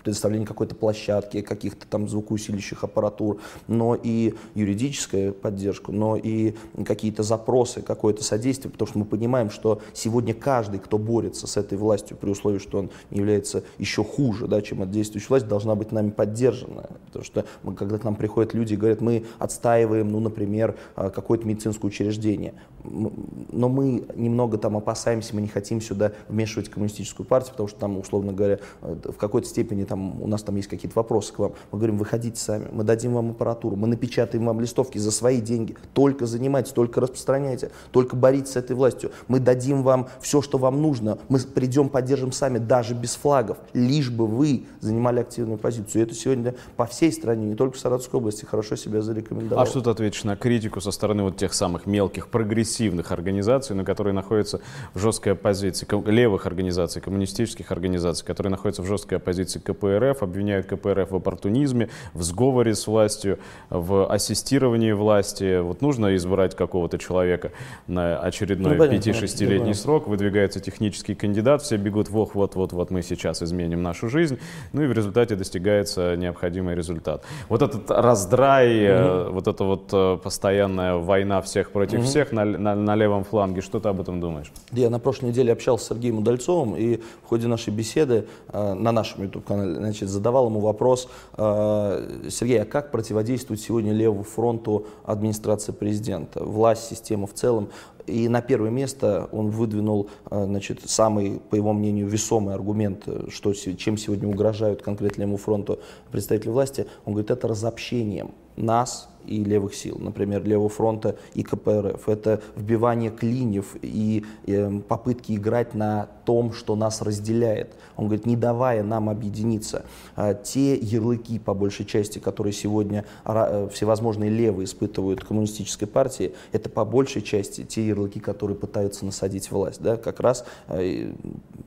[0.04, 7.82] предоставление какой-то площадки, каких-то там звукоусиливающих аппаратур, но и юридическую поддержку, но и какие-то запросы,
[7.82, 12.30] какое-то содействие, потому что мы понимаем, что сегодня каждый, кто борется с этой властью, при
[12.30, 16.90] условии, что он является еще хуже, да, чем от действующей власти, должна быть нами поддержана.
[17.08, 21.10] Потому что мы, когда к нам приходят люди и говорят, мы отстаиваем, ну, например, а,
[21.10, 22.54] какое-то медицинское учреждение,
[22.84, 27.98] но мы немного там опасаемся, мы не хотим сюда вмешивать коммунистическую партию, потому что там,
[27.98, 31.54] условно говоря, э, в какой-то степени там, у нас там есть какие-то вопросы к вам.
[31.72, 35.76] Мы говорим, выходите сами, мы дадим вам аппаратуру, мы напечатаем вам листовки за свои деньги.
[35.94, 39.12] Только занимайтесь, только распространяйте, только боритесь с этой властью.
[39.28, 41.18] Мы дадим вам все, что вам нужно.
[41.30, 46.02] Мы придем, поддержим сами, даже без флагов, лишь бы вы занимали активную позицию.
[46.02, 49.64] И это сегодня по всей стране, не только в Саратовской области, хорошо себя зарекомендовало.
[49.64, 52.73] А что ты ответишь на критику со стороны вот тех самых мелких прогрессивных
[53.12, 54.62] организаций, на которые находятся
[54.94, 60.68] в жесткой оппозиции, левых организаций, коммунистических организаций, которые находятся в жесткой оппозиции позиции КПРФ, обвиняют
[60.68, 65.60] КПРФ в оппортунизме, в сговоре с властью, в ассистировании власти.
[65.60, 67.52] Вот нужно избрать какого-то человека
[67.88, 73.02] на очередной ну, 5-6-летний срок, выдвигается технический кандидат, все бегут, вот, вот, вот, вот мы
[73.02, 74.38] сейчас изменим нашу жизнь,
[74.72, 77.24] ну и в результате достигается необходимый результат.
[77.50, 79.34] Вот этот раздрай, угу.
[79.34, 82.06] вот эта вот э, постоянная война всех против угу.
[82.06, 84.52] всех на, на, на левом фланге, что ты об этом думаешь?
[84.72, 88.92] Я на прошлой неделе общался с Сергеем Удальцовым, и в ходе нашей беседы э, на
[88.92, 95.74] нашем YouTube-канале значит, задавал ему вопрос, э, Сергей, а как противодействует сегодня левому фронту администрация
[95.74, 97.70] президента, власть, система в целом?
[98.06, 103.28] И на первое место он выдвинул э, значит, самый, по его мнению, весомый аргумент, э,
[103.30, 105.80] что, чем сегодня угрожают конкретно левому фронту
[106.12, 106.88] представители власти.
[107.06, 112.10] Он говорит, это разобщением нас и левых сил, например, Левого фронта и КПРФ.
[112.10, 117.74] Это вбивание клиньев и э, попытки играть на том, что нас разделяет.
[117.96, 119.86] Он говорит, не давая нам объединиться.
[120.16, 126.70] А, те ярлыки, по большей части, которые сегодня э, всевозможные левые испытывают коммунистической партии, это
[126.70, 129.82] по большей части те ярлыки, которые пытаются насадить власть.
[129.82, 129.98] Да?
[129.98, 131.12] Как раз э,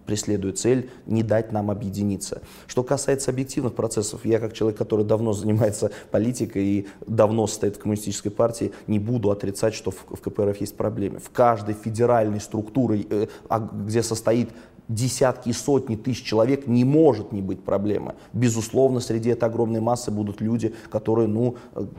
[0.07, 2.43] преследует цель не дать нам объединиться.
[2.67, 7.81] Что касается объективных процессов, я как человек, который давно занимается политикой и давно состоит в
[7.81, 11.19] коммунистической партии, не буду отрицать, что в, в КПРФ есть проблемы.
[11.19, 14.46] В каждой федеральной структуре, э, а, где состоит
[14.89, 18.15] десятки и сотни тысяч человек не может не быть проблемы.
[18.33, 21.57] Безусловно, среди этой огромной массы будут люди, которые ну,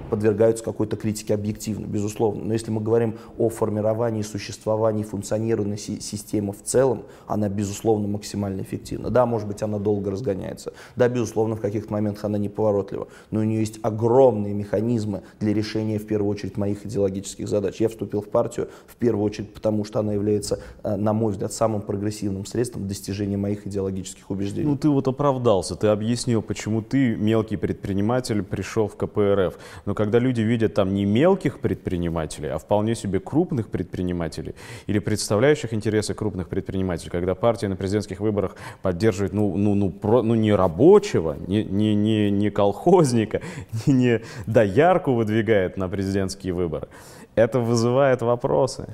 [0.10, 2.46] подвергаются какой-то критике объективно, безусловно.
[2.46, 9.10] Но если мы говорим о формировании, существовании, функционировании системы в целом, она, безусловно, максимально эффективна.
[9.10, 10.74] Да, может быть, она долго разгоняется.
[10.96, 13.08] Да, безусловно, в каких-то моментах она неповоротлива.
[13.32, 17.80] Но у нее есть огромные механизмы для решения, в первую очередь, моих идеологических задач.
[17.82, 21.52] Я вступил в партию, в первую очередь, потому что она является, э, на мой взгляд,
[21.54, 24.68] самым прогрессивным средством средством достижения моих идеологических убеждений.
[24.68, 29.58] Ну, ты вот оправдался, ты объяснил, почему ты, мелкий предприниматель, пришел в КПРФ.
[29.86, 34.54] Но когда люди видят там не мелких предпринимателей, а вполне себе крупных предпринимателей
[34.90, 40.24] или представляющих интересы крупных предпринимателей, когда партия на президентских выборах поддерживает, ну, ну, ну, про,
[40.24, 43.42] ну не рабочего, не, не, не, не колхозника,
[43.86, 46.88] не, не доярку выдвигает на президентские выборы,
[47.36, 48.86] это вызывает вопросы.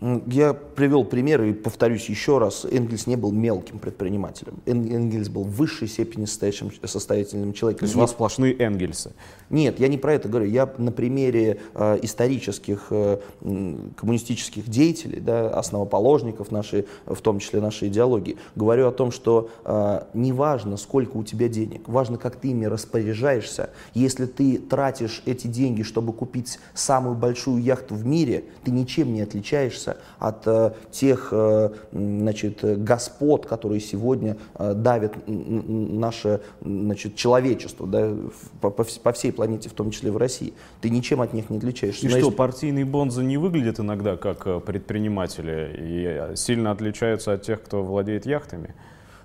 [0.00, 2.64] Я привел пример и повторюсь еще раз.
[2.64, 4.54] Энгельс не был мелким предпринимателем.
[4.64, 7.80] Энгельс был в высшей степени состоятельным человеком.
[7.80, 9.12] То есть у вас сплошные Энгельсы?
[9.50, 10.48] Нет, я не про это говорю.
[10.48, 13.18] Я на примере э, исторических э,
[13.96, 20.02] коммунистических деятелей, да, основоположников нашей, в том числе нашей идеологии, говорю о том, что э,
[20.14, 23.70] не важно, сколько у тебя денег, важно, как ты ими распоряжаешься.
[23.92, 29.20] Если ты тратишь эти деньги, чтобы купить самую большую яхту в мире, ты ничем не
[29.20, 37.86] отличаешься отличаешься от э, тех э, значит, господ, которые сегодня э, давят наше значит, человечество
[37.86, 38.14] да,
[38.60, 40.52] по, по всей планете, в том числе в России.
[40.80, 42.02] Ты ничем от них не отличаешься.
[42.02, 42.36] И Но что, если...
[42.36, 48.74] партийные бонзы не выглядят иногда как предприниматели и сильно отличаются от тех, кто владеет яхтами?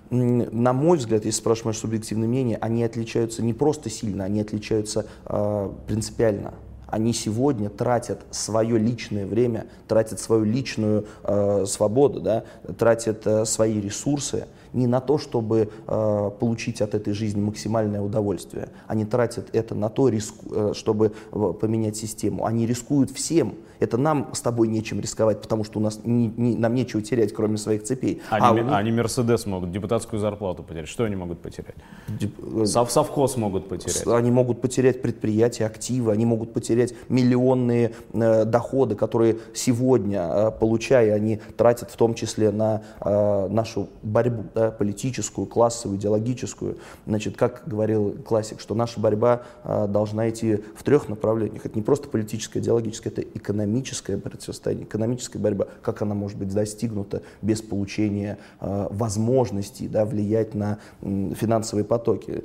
[0.08, 5.06] на мой взгляд, если спрашиваешь мое субъективное мнение, они отличаются не просто сильно, они отличаются
[5.24, 6.54] э, принципиально
[6.88, 12.44] они сегодня тратят свое личное время, тратят свою личную э, свободу, да,
[12.78, 18.68] тратят э, свои ресурсы не на то, чтобы э, получить от этой жизни максимальное удовольствие.
[18.86, 22.44] Они тратят это на то, риску, э, чтобы поменять систему.
[22.44, 23.54] Они рискуют всем.
[23.80, 27.32] Это нам с тобой нечем рисковать, потому что у нас не, не, нам нечего терять,
[27.32, 28.22] кроме своих цепей.
[28.30, 30.88] Они, а они Мерседес могут, депутатскую зарплату потерять.
[30.88, 31.76] Что они могут потерять?
[32.08, 32.34] Деп...
[32.38, 34.06] Э, Сов, совхоз могут потерять.
[34.06, 41.14] Они могут потерять предприятия, активы, они могут потерять миллионные э, доходы, которые сегодня, э, получая,
[41.14, 44.44] они тратят в том числе на э, нашу борьбу.
[44.54, 46.78] Да, политическую, классовую, идеологическую.
[47.06, 51.66] Значит, как говорил классик, что наша борьба а, должна идти в трех направлениях.
[51.66, 53.22] Это не просто политическая, идеологическая, это
[53.66, 55.66] экономическое противостояние, экономическая борьба.
[55.82, 62.44] Как она может быть достигнута без получения а, возможностей да, влиять на м, финансовые потоки.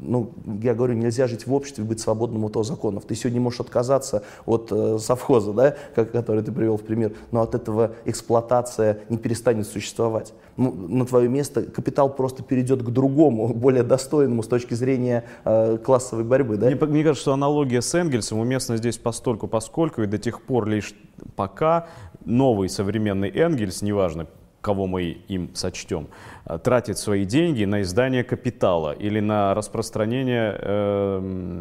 [0.00, 3.04] Ну, я говорю, нельзя жить в обществе быть свободным от законов.
[3.04, 7.42] Ты сегодня можешь отказаться от э, совхоза, да, как, который ты привел в пример, но
[7.42, 10.34] от этого эксплуатация не перестанет существовать.
[10.56, 15.78] Ну, на твое место капитал просто перейдет к другому, более достойному с точки зрения э,
[15.78, 16.56] классовой борьбы.
[16.56, 16.66] Да?
[16.66, 20.68] Мне, мне кажется, что аналогия с Энгельсом уместна здесь постольку, поскольку и до тех пор
[20.68, 20.92] лишь
[21.36, 21.86] пока
[22.24, 24.26] новый современный Энгельс, неважно,
[24.60, 26.08] кого мы им сочтем,
[26.44, 31.58] э, тратит свои деньги на издание капитала или на распространение э,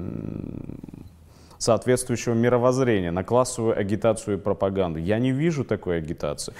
[1.57, 4.99] соответствующего мировоззрения, на классовую агитацию и пропаганду.
[4.99, 6.53] Я не вижу такой агитации.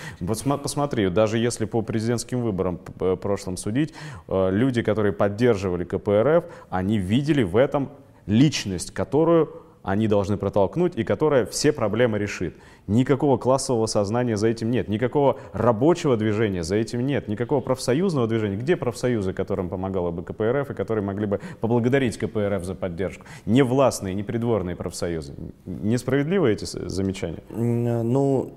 [0.64, 3.94] Посмотри, даже если по президентским выборам прошлым судить,
[4.28, 7.90] э, люди, которые поддерживали КПРФ, они видели в этом
[8.26, 12.56] личность, которую они должны протолкнуть и которая все проблемы решит.
[12.88, 18.58] Никакого классового сознания за этим нет, никакого рабочего движения за этим нет, никакого профсоюзного движения.
[18.58, 23.26] Где профсоюзы, которым помогала бы КПРФ и которые могли бы поблагодарить КПРФ за поддержку?
[23.46, 25.34] Не властные, не придворные профсоюзы.
[25.66, 27.42] Несправедливы эти замечания?
[27.50, 28.52] Ну,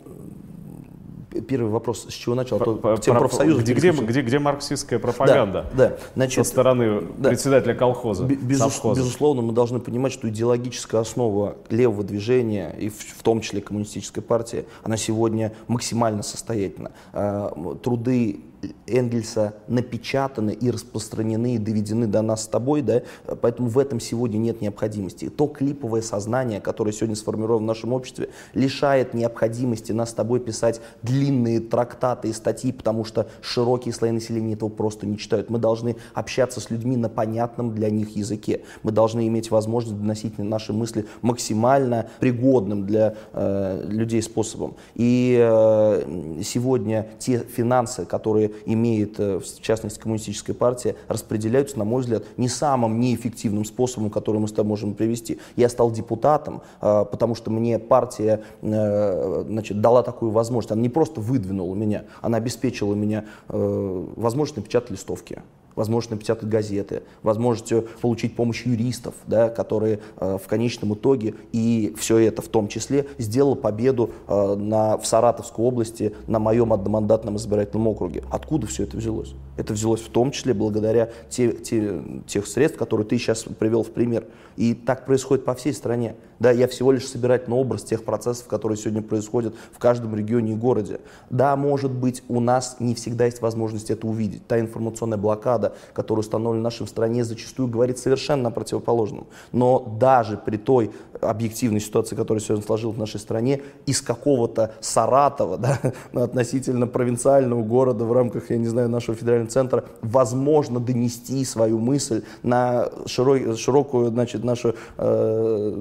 [1.49, 3.63] первый вопрос, с чего начал, а то по, тем профсоюзам.
[3.63, 5.97] Где, где, где, где марксистская пропаганда да, да.
[6.15, 7.31] Значит, со стороны да.
[7.31, 8.25] председателя колхоза?
[8.25, 13.61] Безус, безусловно, мы должны понимать, что идеологическая основа левого движения, и в, в том числе
[13.61, 16.93] коммунистической партии, она сегодня максимально состоятельна.
[17.13, 17.53] А,
[17.83, 18.41] труды
[18.87, 23.03] Энгельса напечатаны и распространены, и доведены до нас с тобой, да,
[23.41, 25.29] поэтому в этом сегодня нет необходимости.
[25.29, 30.81] То клиповое сознание, которое сегодня сформировано в нашем обществе, лишает необходимости нас с тобой писать
[31.03, 35.51] длинные трактаты и статьи, потому что широкие слои населения этого просто не читают.
[35.51, 38.63] Мы должны общаться с людьми на понятном для них языке.
[38.83, 44.77] Мы должны иметь возможность доносить наши мысли максимально пригодным для э, людей способом.
[44.95, 52.03] И э, сегодня те финансы, которые имеет, э, в частности, коммунистическая партия, распределяются, на мой
[52.03, 55.39] взгляд, не самым неэффективным способом, который мы с тобой можем привести.
[55.57, 60.73] Я стал депутатом, э, потому что мне партия э, значит, дала такую возможность.
[60.73, 65.43] Она не просто выдвинула меня, она обеспечила меня возможность напечатать листовки
[65.75, 72.19] возможность напечатать газеты, возможностью получить помощь юристов, да, которые э, в конечном итоге, и все
[72.19, 77.89] это в том числе, сделало победу э, на, в Саратовской области на моем одномандатном избирательном
[77.89, 78.23] округе.
[78.31, 79.35] Откуда все это взялось?
[79.57, 83.91] Это взялось в том числе благодаря те, те, тех средств, которые ты сейчас привел в
[83.91, 84.25] пример.
[84.57, 86.17] И так происходит по всей стране.
[86.41, 90.57] Да, я всего лишь собирательный образ тех процессов, которые сегодня происходят в каждом регионе и
[90.57, 91.01] городе.
[91.29, 94.47] Да, может быть, у нас не всегда есть возможность это увидеть.
[94.47, 99.27] Та информационная блокада, которая установлена в нашей стране, зачастую говорит совершенно о противоположном.
[99.53, 105.59] Но даже при той объективной ситуации, которая сегодня сложилась в нашей стране, из какого-то Саратова,
[105.59, 105.81] да,
[106.13, 112.23] относительно провинциального города в рамках, я не знаю, нашего федерального центра, возможно донести свою мысль
[112.43, 115.81] на широк, широкую, значит, нашу э,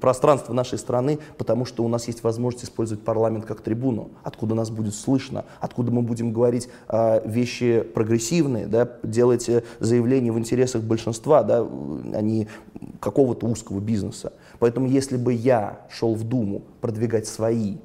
[0.00, 4.70] пространство нашей страны, потому что у нас есть возможность использовать парламент как трибуну, откуда нас
[4.70, 10.82] будет слышно, откуда мы будем говорить э, вещи прогрессивные, да, делать э, заявления в интересах
[10.82, 12.48] большинства, да, а не
[13.00, 14.32] какого-то узкого бизнеса.
[14.64, 17.76] Поэтому если бы я шел в Думу продвигать свои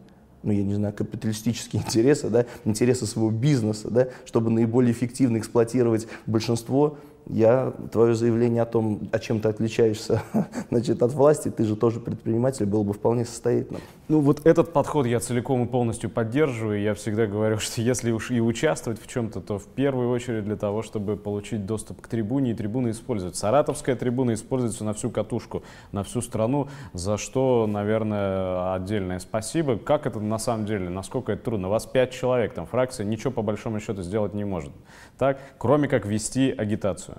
[0.44, 6.08] ну, я не знаю, капиталистические интересы, да, интересы своего бизнеса, да, чтобы наиболее эффективно эксплуатировать
[6.26, 6.98] большинство,
[7.30, 10.24] я твое заявление о том, о чем ты отличаешься
[10.70, 13.82] значит, от власти, ты же тоже предприниматель, было бы вполне состоятельным.
[14.08, 16.82] Ну вот этот подход я целиком и полностью поддерживаю.
[16.82, 20.56] Я всегда говорю, что если уж и участвовать в чем-то, то в первую очередь для
[20.56, 23.36] того, чтобы получить доступ к трибуне, и трибуна используют.
[23.36, 25.62] Саратовская трибуна используется на всю катушку,
[25.92, 29.78] на всю страну, за что, наверное, отдельное спасибо.
[29.78, 31.70] Как это на самом деле, насколько это трудно?
[31.70, 34.72] Вас пять человек, там фракция ничего по большому счету сделать не может.
[35.20, 37.17] Так, кроме как вести агитацию.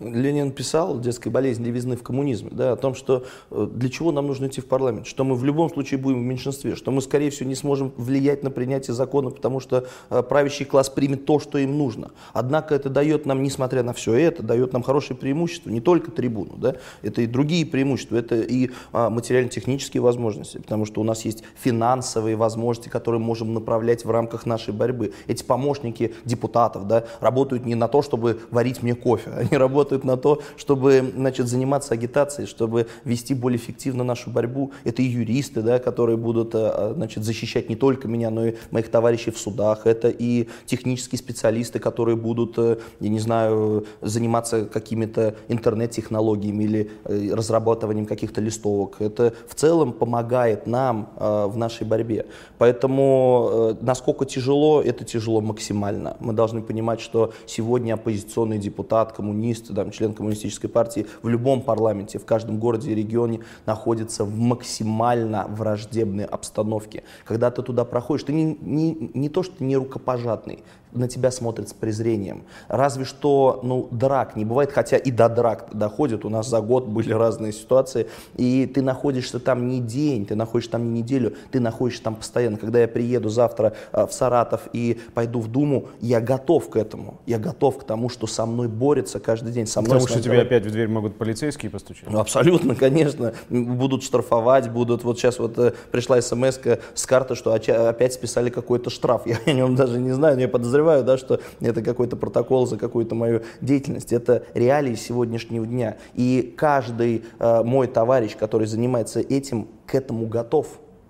[0.00, 4.26] Ленин писал «Детская болезнь левизны в коммунизме», да, о том, что э, для чего нам
[4.26, 7.30] нужно идти в парламент, что мы в любом случае будем в меньшинстве, что мы, скорее
[7.30, 11.58] всего, не сможем влиять на принятие закона, потому что э, правящий класс примет то, что
[11.58, 12.10] им нужно.
[12.32, 16.56] Однако это дает нам, несмотря на все это, дает нам хорошее преимущество, не только трибуну,
[16.56, 21.42] да, это и другие преимущества, это и а, материально-технические возможности, потому что у нас есть
[21.54, 25.12] финансовые возможности, которые можем направлять в рамках нашей борьбы.
[25.26, 30.04] Эти помощники депутатов да, работают не на то, чтобы варить мне кофе, они работают работают
[30.04, 34.72] на то, чтобы значит, заниматься агитацией, чтобы вести более эффективно нашу борьбу.
[34.84, 38.90] Это и юристы, да, которые будут э, значит, защищать не только меня, но и моих
[38.90, 39.86] товарищей в судах.
[39.86, 47.34] Это и технические специалисты, которые будут, э, я не знаю, заниматься какими-то интернет-технологиями или э,
[47.34, 48.96] разрабатыванием каких-то листовок.
[49.00, 52.26] Это в целом помогает нам в нашей борьбе.
[52.58, 56.16] Поэтому насколько тяжело, это тяжело максимально.
[56.20, 61.62] Мы должны понимать, что сегодня оппозиционный депутат, коммунист, коммунист, там, член коммунистической партии в любом
[61.62, 67.02] парламенте, в каждом городе и регионе находится в максимально враждебной обстановке.
[67.24, 71.68] Когда ты туда проходишь, ты не, не, не то, что не рукопожатный, на тебя смотрят
[71.68, 72.44] с презрением.
[72.68, 76.24] Разве что, ну, драк не бывает, хотя и до драк доходит.
[76.24, 78.08] У нас за год были разные ситуации.
[78.36, 82.56] И ты находишься там не день, ты находишься там не неделю, ты находишься там постоянно.
[82.56, 87.20] Когда я приеду завтра э, в Саратов и пойду в Думу, я готов к этому.
[87.26, 89.66] Я готов к тому, что со мной борется каждый день.
[89.66, 92.08] Со мной Потому что тебе опять в дверь могут полицейские постучать?
[92.08, 93.34] Ну, абсолютно, конечно.
[93.48, 95.04] Будут штрафовать, будут...
[95.04, 96.58] Вот сейчас вот э, пришла смс
[96.94, 99.22] с карты, что опять списали какой-то штраф.
[99.26, 102.76] Я о нем даже не знаю, но я подозреваю, да, что это какой-то протокол за
[102.76, 104.12] какую-то мою деятельность.
[104.12, 105.96] Это реалии сегодняшнего дня.
[106.14, 110.66] И каждый э, мой товарищ, который занимается этим, к этому готов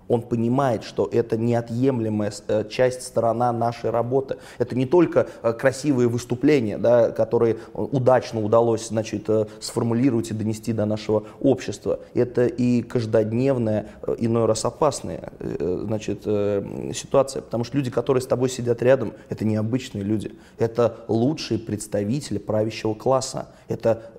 [0.07, 4.37] он понимает, что это неотъемлемая э, часть, сторона нашей работы.
[4.57, 10.73] Это не только э, красивые выступления, да, которые удачно удалось значит, э, сформулировать и донести
[10.73, 11.99] до нашего общества.
[12.13, 13.87] Это и каждодневная,
[14.17, 17.41] иной раз опасная значит, ситуация.
[17.41, 20.33] Потому что люди, которые с тобой сидят рядом, это необычные люди.
[20.57, 23.47] Это лучшие представители правящего класса.
[23.67, 24.11] Это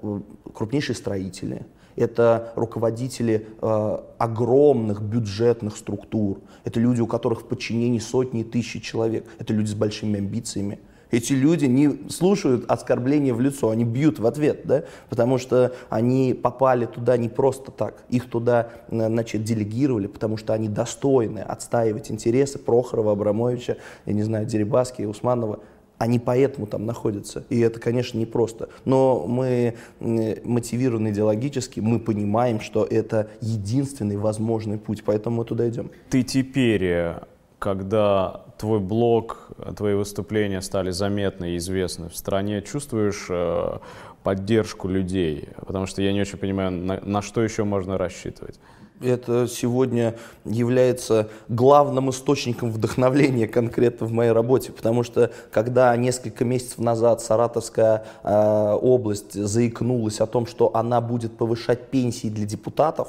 [0.54, 1.66] крупнейшие строители,
[1.96, 8.80] это руководители э, огромных бюджетных структур, это люди, у которых в подчинении сотни и тысячи
[8.80, 10.78] человек, это люди с большими амбициями.
[11.14, 14.82] Эти люди не слушают оскорбления в лицо, они бьют в ответ, да?
[15.08, 18.02] потому что они попали туда не просто так.
[18.08, 23.76] Их туда э, значит, делегировали, потому что они достойны отстаивать интересы Прохорова, Абрамовича,
[24.06, 25.60] я не знаю, Дерибаски, Усманова
[26.04, 27.44] они поэтому там находятся.
[27.48, 28.68] И это, конечно, непросто.
[28.84, 35.90] Но мы мотивированы идеологически, мы понимаем, что это единственный возможный путь, поэтому мы туда идем.
[36.10, 37.20] Ты теперь, э,
[37.58, 43.78] когда твой блог, твои выступления стали заметны и известны в стране, чувствуешь э,
[44.22, 45.48] поддержку людей?
[45.66, 48.60] Потому что я не очень понимаю, на, на что еще можно рассчитывать.
[49.00, 50.14] Это сегодня
[50.44, 58.04] является главным источником вдохновления конкретно в моей работе, потому что когда несколько месяцев назад Саратовская
[58.22, 63.08] э, область заикнулась о том, что она будет повышать пенсии для депутатов,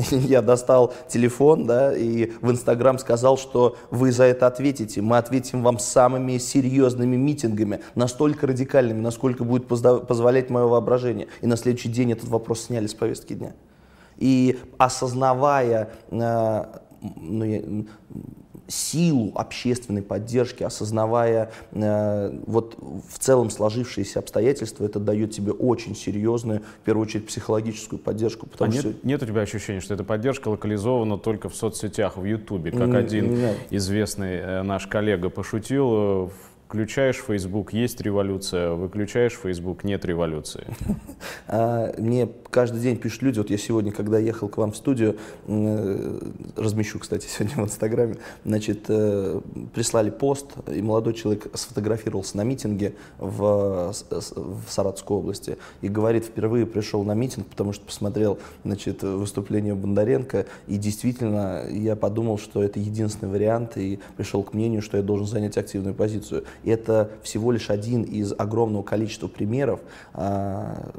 [0.10, 5.02] я достал телефон, да, и в Инстаграм сказал, что вы за это ответите.
[5.02, 11.26] Мы ответим вам самыми серьезными митингами, настолько радикальными, насколько будет позволять мое воображение.
[11.40, 13.54] И на следующий день этот вопрос сняли с повестки дня.
[14.20, 16.64] И осознавая э,
[17.16, 17.86] ну,
[18.70, 26.62] силу общественной поддержки, осознавая э, вот в целом сложившиеся обстоятельства, это дает тебе очень серьезную,
[26.82, 28.46] в первую очередь, психологическую поддержку.
[28.46, 28.94] Потому а нет, что...
[29.02, 33.34] нет у тебя ощущения, что эта поддержка локализована только в соцсетях, в Ютубе, как один
[33.34, 33.56] нет.
[33.70, 40.68] известный э, наш коллега пошутил э, в Включаешь Facebook, есть революция, выключаешь Facebook, нет революции.
[41.52, 45.16] А, мне каждый день пишут люди, вот я сегодня, когда ехал к вам в студию,
[46.56, 49.40] размещу, кстати, сегодня в Инстаграме, значит, э,
[49.74, 56.66] прислали пост, и молодой человек сфотографировался на митинге в, в Саратовской области и говорит, впервые
[56.66, 62.78] пришел на митинг, потому что посмотрел, значит, выступление Бондаренко, и действительно я подумал, что это
[62.78, 66.44] единственный вариант, и пришел к мнению, что я должен занять активную позицию.
[66.64, 69.80] Это всего лишь один из огромного количества примеров,
[70.14, 70.90] а,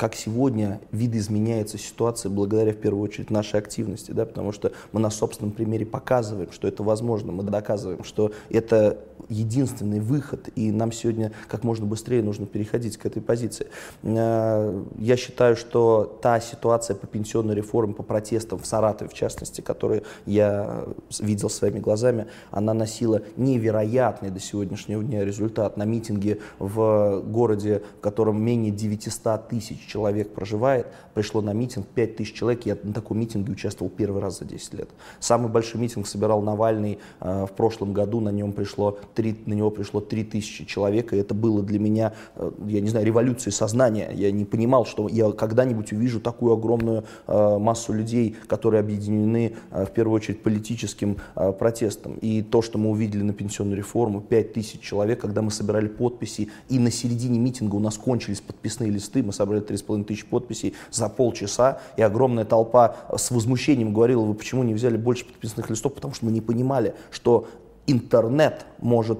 [0.00, 5.10] как сегодня видоизменяется ситуация благодаря, в первую очередь, нашей активности, да, потому что мы на
[5.10, 8.96] собственном примере показываем, что это возможно, мы доказываем, что это
[9.28, 13.66] единственный выход, и нам сегодня как можно быстрее нужно переходить к этой позиции.
[14.02, 19.60] Э, я считаю, что та ситуация по пенсионной реформе, по протестам в Саратове, в частности,
[19.60, 20.84] которые я
[21.18, 25.76] видел своими глазами, она носила невероятный до сегодняшнего дня результат.
[25.76, 32.16] На митинге в городе, в котором менее 900 тысяч человек проживает, пришло на митинг 5
[32.16, 32.64] тысяч человек.
[32.66, 34.88] Я на таком митинге участвовал первый раз за 10 лет.
[35.18, 39.70] Самый большой митинг собирал Навальный э, в прошлом году, на нем пришло 3, на него
[39.70, 44.10] пришло 3 тысячи человек, и это было для меня, э, я не знаю, революцией сознания.
[44.14, 49.86] Я не понимал, что я когда-нибудь увижу такую огромную э, массу людей, которые объединены э,
[49.86, 52.14] в первую очередь политическим э, протестом.
[52.20, 56.48] И то, что мы увидели на пенсионную реформу, 5 тысяч человек, когда мы собирали подписи,
[56.68, 61.08] и на середине митинга у нас кончились подписные листы, мы собрали 3,5 тысячи подписей за
[61.08, 66.14] полчаса, и огромная толпа с возмущением говорила, вы почему не взяли больше подписанных листов, потому
[66.14, 67.48] что мы не понимали, что
[67.86, 69.18] интернет может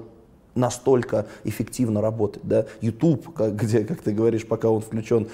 [0.55, 2.43] настолько эффективно работать.
[2.43, 2.65] Да?
[2.81, 5.27] YouTube, как, где, как ты говоришь, пока он включен,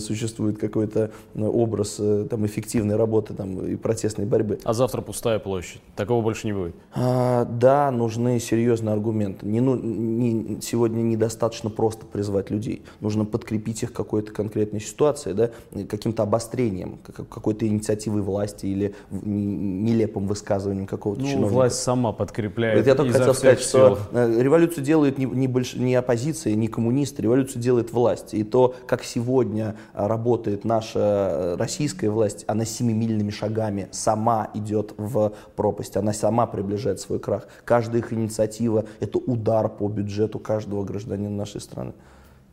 [0.00, 4.58] существует какой-то образ э, там, эффективной работы там, и протестной борьбы.
[4.64, 5.80] А завтра пустая площадь.
[5.96, 6.74] Такого больше не будет?
[6.94, 9.46] А, да, нужны серьезные аргументы.
[9.46, 12.82] Не, ну, не, сегодня недостаточно просто призвать людей.
[13.00, 15.50] Нужно подкрепить их какой-то конкретной ситуацией, да?
[15.88, 21.54] каким-то обострением, какой-то инициативой власти или нелепым высказыванием какого-то ну, чиновника.
[21.54, 22.78] власть сама подкрепляет.
[22.78, 23.68] Вот я только хотел сказать, сил.
[23.68, 25.74] что э, революция революцию делает не, не, больш...
[25.74, 28.34] не оппозиция, не коммунисты, революцию делает власть.
[28.34, 34.94] И то, как сегодня а, работает наша э, российская власть, она семимильными шагами сама идет
[34.96, 37.46] в пропасть, она сама приближает свой крах.
[37.64, 41.92] Каждая их инициатива– это удар по бюджету каждого гражданина нашей страны.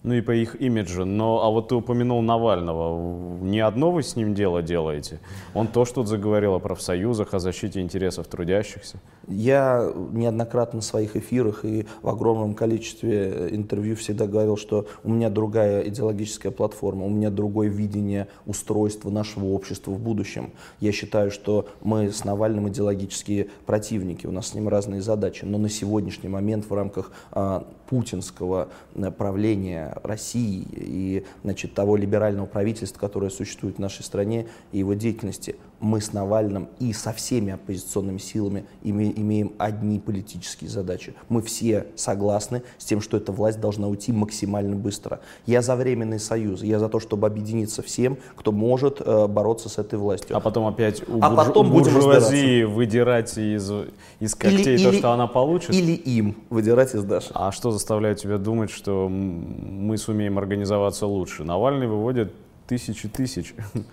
[0.02, 1.04] Ну и по их имиджу.
[1.04, 3.38] Но, а вот ты упомянул Навального.
[3.41, 5.20] Не одно вы с ним дело делаете.
[5.54, 9.00] Он то, что заговорил о профсоюзах, о защите интересов трудящихся.
[9.28, 15.30] Я неоднократно в своих эфирах и в огромном количестве интервью всегда говорил, что у меня
[15.30, 20.52] другая идеологическая платформа, у меня другое видение устройства нашего общества в будущем.
[20.80, 25.58] Я считаю, что мы с Навальным идеологические противники, у нас с ним разные задачи, но
[25.58, 32.99] на сегодняшний момент в рамках а, путинского э, правления России и значит, того либерального правительства,
[32.99, 38.17] которое существует в нашей стране, и его деятельности, мы с Навальным и со всеми оппозиционными
[38.17, 41.13] силами имеем одни политические задачи.
[41.29, 45.21] Мы все согласны с тем, что эта власть должна уйти максимально быстро.
[45.45, 49.77] Я за временный союз, я за то, чтобы объединиться всем, кто может э, бороться с
[49.77, 50.35] этой властью.
[50.35, 51.47] А потом опять у а бурж...
[51.47, 53.71] потом буржуазии выдирать из,
[54.19, 55.73] из когтей или, то, или, что она получит?
[55.73, 57.31] Или им выдирать из Даши.
[57.33, 61.43] А что заставляет тебя думать, что мы сумеем организоваться лучше?
[61.43, 62.34] Навальный выводит
[62.67, 63.55] тысячи тысяч.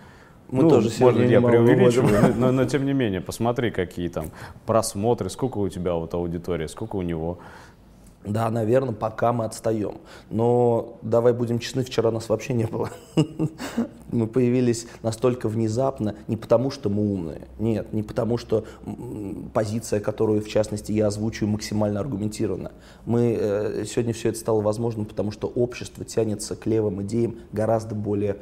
[0.48, 4.30] Мы ну, тоже может, я преувеличиваю, но, но, но тем не менее, посмотри, какие там
[4.64, 7.38] просмотры, сколько у тебя вот аудитория, сколько у него.
[8.26, 9.98] Да, наверное, пока мы отстаем.
[10.30, 12.90] Но давай будем честны, вчера нас вообще не было.
[14.12, 18.64] Мы появились настолько внезапно, не потому что мы умные, нет, не потому что
[19.52, 22.70] позиция, которую, в частности, я озвучиваю, максимально аргументирована.
[23.04, 27.96] Мы, э, сегодня все это стало возможным, потому что общество тянется к левым идеям гораздо
[27.96, 28.36] более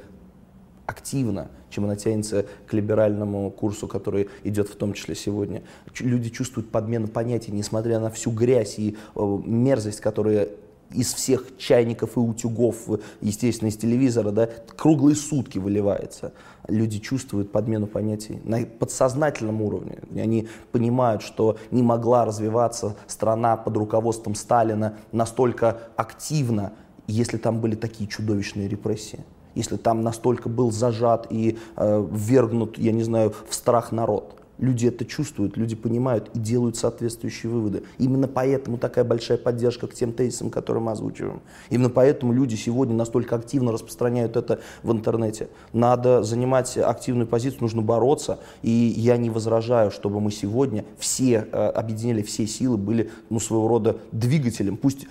[0.86, 5.62] активно, чем она тянется к либеральному курсу, который идет в том числе сегодня.
[5.98, 10.48] Люди чувствуют подмену понятий, несмотря на всю грязь и э, мерзость, которая
[10.92, 12.88] из всех чайников и утюгов,
[13.20, 16.32] естественно, из телевизора, да, круглые сутки выливается.
[16.68, 19.98] Люди чувствуют подмену понятий на подсознательном уровне.
[20.14, 26.72] Они понимают, что не могла развиваться страна под руководством Сталина настолько активно,
[27.06, 29.24] если там были такие чудовищные репрессии
[29.54, 34.34] если там настолько был зажат и э, ввергнут, я не знаю, в страх народ.
[34.58, 37.82] Люди это чувствуют, люди понимают и делают соответствующие выводы.
[37.98, 41.40] Именно поэтому такая большая поддержка к тем тезисам, которые мы озвучиваем.
[41.70, 45.48] Именно поэтому люди сегодня настолько активно распространяют это в интернете.
[45.72, 48.38] Надо занимать активную позицию, нужно бороться.
[48.62, 53.66] И я не возражаю, чтобы мы сегодня все э, объединили все силы, были ну, своего
[53.66, 54.76] рода двигателем.
[54.76, 55.08] Пусть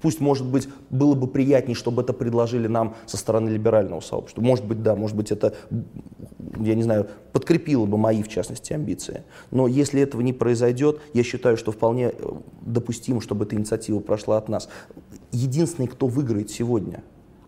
[0.00, 4.42] Пусть, может быть, было бы приятнее, чтобы это предложили нам со стороны либерального сообщества.
[4.42, 5.54] Может быть, да, может быть, это,
[6.60, 9.22] я не знаю, подкрепило бы мои, в частности, амбиции.
[9.50, 12.32] Но если этого не произойдет, я считаю, что вполне э,
[12.62, 14.68] допустимо, чтобы эта инициатива прошла от нас.
[15.32, 17.02] Единственный, кто выиграет сегодня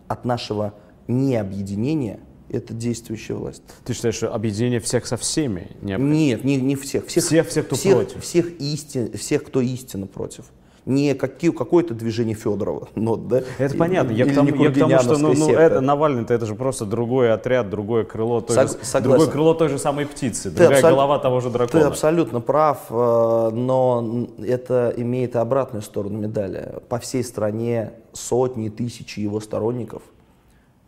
[0.08, 0.74] от нашего
[1.08, 3.62] необъединения, это действующая власть.
[3.84, 5.72] Ты считаешь, что объединение всех со всеми?
[5.82, 7.06] Нет, не, не всех.
[7.06, 8.22] Всех, всех, всех кто всех, против?
[8.22, 10.46] Всех, истин, всех, кто истинно против
[10.86, 12.88] не какие, какое-то движение Федорова.
[12.94, 14.12] Но, да, это понятно.
[14.12, 17.32] Я, к тому, я к тому, что ну, ну, это, Навальный-то это же просто другой
[17.32, 20.90] отряд, другое крыло той, Сог, же, другое крыло той же самой птицы, ты другая абсол...
[20.90, 21.82] голова того же дракона.
[21.82, 26.74] Ты абсолютно прав, э, но это имеет обратную сторону медали.
[26.88, 30.02] По всей стране сотни, тысячи его сторонников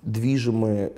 [0.03, 0.93] движимы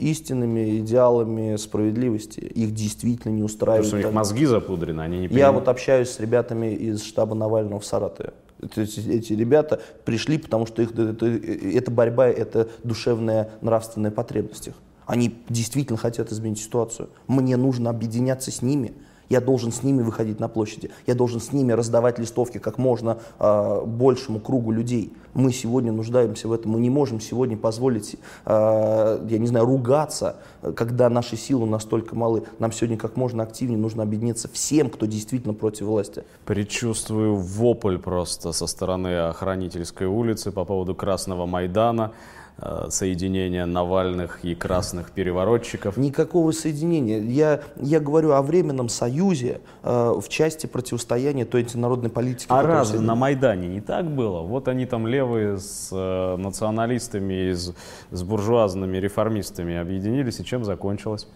[0.00, 2.40] истинными идеалами справедливости.
[2.40, 3.84] Их действительно не устраивает.
[3.84, 5.46] Потому что у них мозги запудрены, они не понимают.
[5.46, 8.32] Я вот общаюсь с ребятами из штаба Навального в Саратове.
[8.74, 14.74] Эти, эти ребята пришли, потому что их, это, это борьба, это душевная, нравственная потребность их.
[15.06, 17.10] Они действительно хотят изменить ситуацию.
[17.28, 18.92] Мне нужно объединяться с ними–
[19.28, 20.90] я должен с ними выходить на площади.
[21.06, 25.12] Я должен с ними раздавать листовки как можно э, большему кругу людей.
[25.34, 26.72] Мы сегодня нуждаемся в этом.
[26.72, 30.36] Мы не можем сегодня позволить, э, я не знаю, ругаться,
[30.74, 32.44] когда наши силы настолько малы.
[32.58, 36.24] Нам сегодня как можно активнее нужно объединиться всем, кто действительно против власти.
[36.44, 42.12] Предчувствую вопль просто со стороны охранительской улицы по поводу Красного Майдана.
[42.58, 45.98] Э, соединения Навальных и красных переворотчиков?
[45.98, 47.20] Никакого соединения.
[47.20, 52.46] Я, я говорю о временном союзе э, в части противостояния той антинародной политики.
[52.48, 54.40] А разве на Майдане не так было?
[54.40, 57.74] Вот они там левые с э, националистами, с,
[58.10, 61.28] с буржуазными реформистами объединились, и чем закончилось?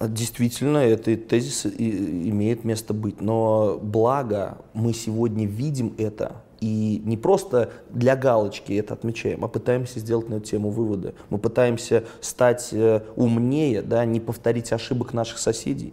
[0.00, 3.20] Действительно, этот тезис имеет место быть.
[3.20, 6.32] Но благо мы сегодня видим это
[6.62, 11.14] и не просто для галочки это отмечаем, а пытаемся сделать на эту тему выводы.
[11.28, 15.92] Мы пытаемся стать э, умнее, да, не повторить ошибок наших соседей.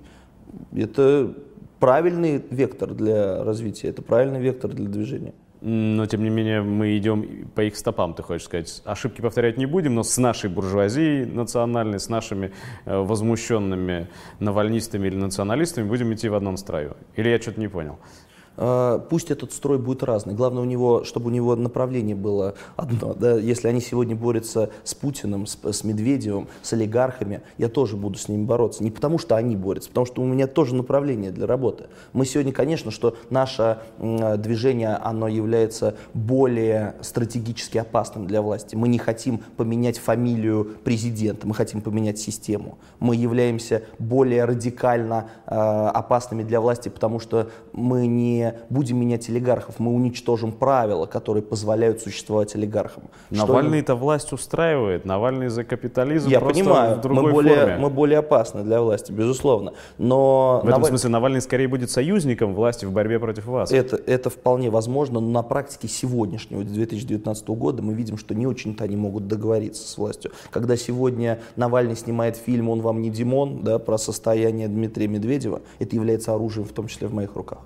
[0.72, 1.34] Это
[1.80, 5.34] правильный вектор для развития, это правильный вектор для движения.
[5.61, 8.82] Но, тем не менее, мы идем по их стопам, ты хочешь сказать.
[8.86, 12.51] Ошибки повторять не будем, но с нашей буржуазией национальной, с нашими
[12.86, 14.07] э, возмущенными
[14.39, 16.95] навальнистами или националистами будем идти в одном строю.
[17.15, 17.97] Или я что-то не понял?
[18.62, 20.34] А, пусть этот строй будет разный.
[20.34, 23.14] Главное, у него, чтобы у него направление было одно.
[23.14, 23.38] Да?
[23.38, 28.28] Если они сегодня борются с Путиным, с, с Медведевым, с олигархами, я тоже буду с
[28.28, 28.84] ними бороться.
[28.84, 31.86] Не потому, что они борются, потому что у меня тоже направление для работы.
[32.12, 38.76] Мы сегодня, конечно, что наше движение, оно является более стратегически опасным для власти.
[38.76, 42.78] Мы не хотим поменять фамилию президента, мы хотим поменять систему.
[42.99, 49.80] Мы являемся более радикально э, опасными для власти, потому что мы не будем менять олигархов,
[49.80, 53.04] мы уничтожим правила, которые позволяют существовать олигархам.
[53.30, 57.78] Навальный-то власть устраивает, Навальный за капитализм Я понимаю, мы более, форме.
[57.78, 59.74] мы более опасны для власти, безусловно.
[59.97, 60.89] Но в этом Наваль...
[60.89, 63.72] смысле Навальный скорее будет союзником власти в борьбе против вас.
[63.72, 68.84] Это, это вполне возможно, но на практике сегодняшнего 2019 года мы видим, что не очень-то
[68.84, 70.32] они могут договориться с властью.
[70.52, 75.95] Когда сегодня Навальный снимает фильм «Он вам не Димон» да, про состояние Дмитрия Медведева, это
[75.95, 77.60] является оружием в том числе в моих руках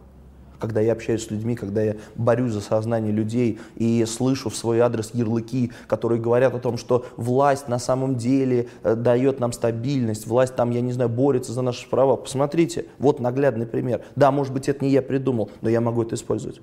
[0.64, 4.80] когда я общаюсь с людьми, когда я борюсь за сознание людей и слышу в свой
[4.80, 10.26] адрес ярлыки, которые говорят о том, что власть на самом деле э, дает нам стабильность,
[10.26, 12.16] власть там, я не знаю, борется за наши права.
[12.16, 14.04] Посмотрите, вот наглядный пример.
[14.16, 16.62] Да, может быть, это не я придумал, но я могу это использовать.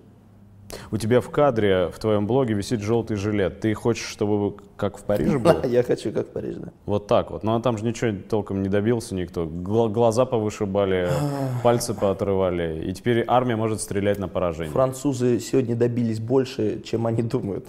[0.91, 3.61] У тебя в кадре, в твоем блоге висит желтый жилет.
[3.61, 5.65] Ты хочешь, чтобы как в Париже было?
[5.67, 6.73] Я хочу, как в Париже, да.
[6.87, 7.43] Вот так вот.
[7.43, 9.47] Ну а там же ничего толком не добился никто.
[9.47, 11.09] Глаза повышибали,
[11.63, 12.85] пальцы поотрывали.
[12.87, 14.73] И теперь армия может стрелять на поражение.
[14.73, 17.67] Французы сегодня добились больше, чем они думают.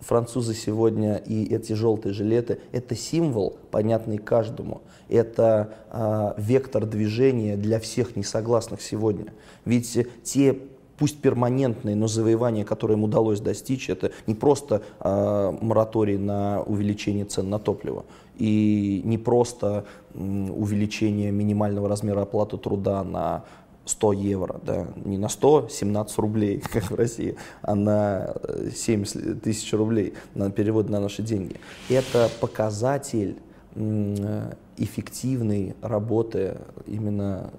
[0.00, 4.82] Французы сегодня и эти желтые жилеты– это символ, понятный каждому.
[5.08, 9.32] Это э, вектор движения для всех несогласных сегодня.
[9.64, 10.58] Ведь те
[10.98, 17.24] пусть перманентные, но завоевания, которые им удалось достичь, это не просто э, мораторий на увеличение
[17.24, 18.04] цен на топливо,
[18.38, 19.84] и не просто
[20.14, 23.44] э, увеличение минимального размера оплаты труда на
[23.86, 28.34] 100 евро, да, не на 100, 17 рублей, как в России, а на
[28.74, 31.56] 70 э, тысяч рублей на перевод на наши деньги.
[31.88, 33.36] Это показатель
[34.76, 37.50] эффективной работы именно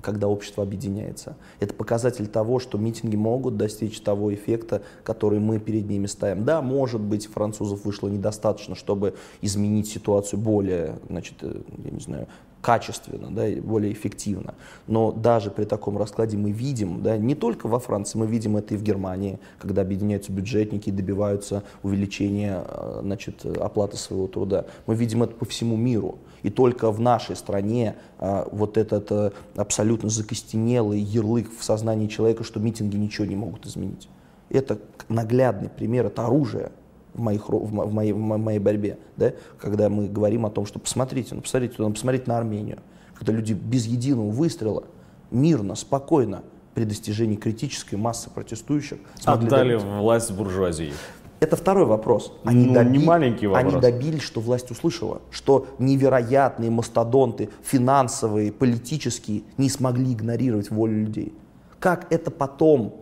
[0.00, 1.36] когда общество объединяется.
[1.60, 6.44] Это показатель того, что митинги могут достичь того эффекта, который мы перед ними ставим.
[6.44, 12.28] Да, может быть, французов вышло недостаточно, чтобы изменить ситуацию более, значит, э, я не знаю,
[12.60, 14.54] качественно, да, более эффективно.
[14.86, 18.74] Но даже при таком раскладе мы видим, да, не только во Франции, мы видим это
[18.74, 24.66] и в Германии, когда объединяются бюджетники и добиваются увеличения э, значит, оплаты своего труда.
[24.86, 26.18] Мы видим это по всему миру.
[26.42, 32.44] И только в нашей стране а, вот этот а, абсолютно закостенелый ярлык в сознании человека,
[32.44, 34.08] что митинги ничего не могут изменить.
[34.48, 36.72] Это наглядный пример, это оружие
[37.14, 39.32] в, моих, в, моей, в моей борьбе, да?
[39.58, 42.78] когда мы говорим о том, что посмотрите, ну, посмотрите, ну, посмотрите на Армению,
[43.14, 44.84] когда люди без единого выстрела,
[45.30, 46.42] мирно, спокойно,
[46.74, 49.98] при достижении критической массы протестующих отдали добиться.
[49.98, 50.92] власть буржуазии.
[51.40, 52.32] Это второй вопрос.
[52.44, 52.98] Они, ну, доби...
[52.98, 53.72] не маленький вопрос.
[53.72, 61.32] Они добились, что власть услышала, что невероятные мастодонты, финансовые, политические, не смогли игнорировать волю людей.
[61.78, 62.99] Как это потом,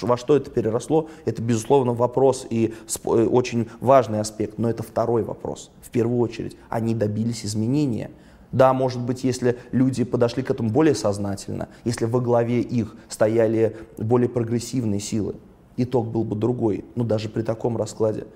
[0.00, 2.74] во что это переросло, это, безусловно, вопрос и
[3.04, 5.70] э, очень важный аспект, но это второй вопрос.
[5.82, 8.10] В первую очередь, они добились изменения.
[8.52, 13.76] Да, может быть, если люди подошли к этому более сознательно, если во главе их стояли
[13.98, 15.34] более прогрессивные силы,
[15.76, 18.26] итог был бы другой, ну даже при таком раскладе.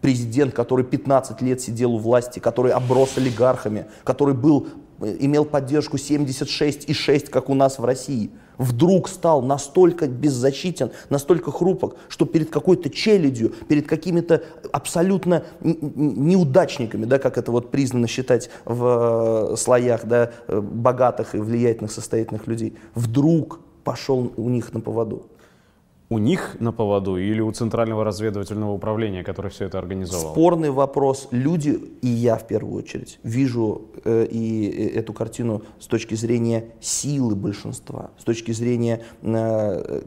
[0.00, 4.68] Президент, который 15 лет сидел у власти, который оброс олигархами, который был,
[5.00, 11.96] э, имел поддержку 76,6, как у нас в России, вдруг стал настолько беззащитен, настолько хрупок,
[12.08, 14.42] что перед какой-то челядью, перед какими-то
[14.72, 21.38] абсолютно неудачниками, да, как это вот признано считать в э, слоях да, э, богатых и
[21.38, 25.26] влиятельных, состоятельных людей, вдруг пошел у них на поводу
[26.08, 30.32] у них на поводу или у Центрального разведывательного управления, которое все это организовало?
[30.32, 31.28] Спорный вопрос.
[31.32, 36.66] Люди, и я в первую очередь, вижу э, и э, эту картину с точки зрения
[36.80, 40.02] силы большинства, с точки зрения, э,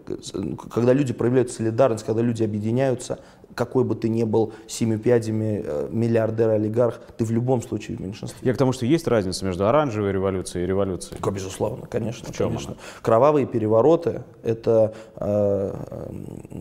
[0.72, 3.20] когда люди проявляют солидарность, когда люди объединяются,
[3.60, 8.40] какой бы ты ни был семью пядями э, миллиардер-олигарх, ты в любом случае в меньшинстве.
[8.42, 11.20] Я к тому, что есть разница между оранжевой революцией и революцией.
[11.30, 12.32] Безусловно, конечно.
[12.32, 12.72] В чем конечно.
[12.72, 12.80] она?
[13.02, 15.74] Кровавые перевороты это, э,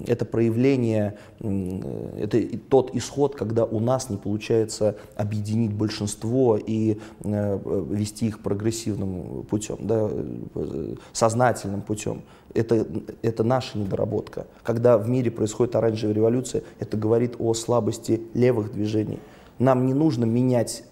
[0.08, 7.86] это проявление, э, это тот исход, когда у нас не получается объединить большинство и э,
[7.90, 12.22] вести их прогрессивным путем, да, э, сознательным путем.
[12.54, 12.86] Это,
[13.22, 14.46] это наша недоработка.
[14.62, 19.18] Когда в мире происходит оранжевая революция, это говорит о слабости левых движений.
[19.58, 20.84] Нам не нужно менять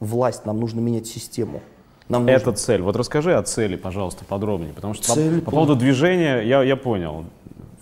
[0.00, 1.60] власть, нам нужно менять систему.
[2.08, 2.82] Нам нужно- Это цель.
[2.82, 4.72] Вот расскажи о цели, пожалуйста, подробнее.
[4.72, 7.24] Потому что по- Цель по, по- поводу движения я, я понял,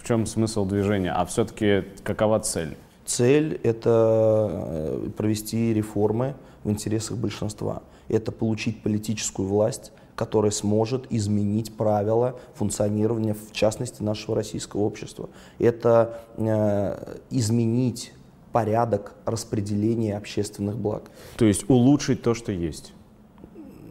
[0.01, 2.77] в чем смысл движения, а все-таки какова цель?
[3.05, 7.83] Цель– это э, провести реформы в интересах большинства.
[8.09, 15.29] Это получить политическую власть, которая сможет изменить правила функционирования, в частности, нашего российского общества.
[15.59, 18.13] Это э, изменить
[18.53, 21.11] порядок распределения общественных благ.
[21.39, 22.93] То есть улучшить то, что есть.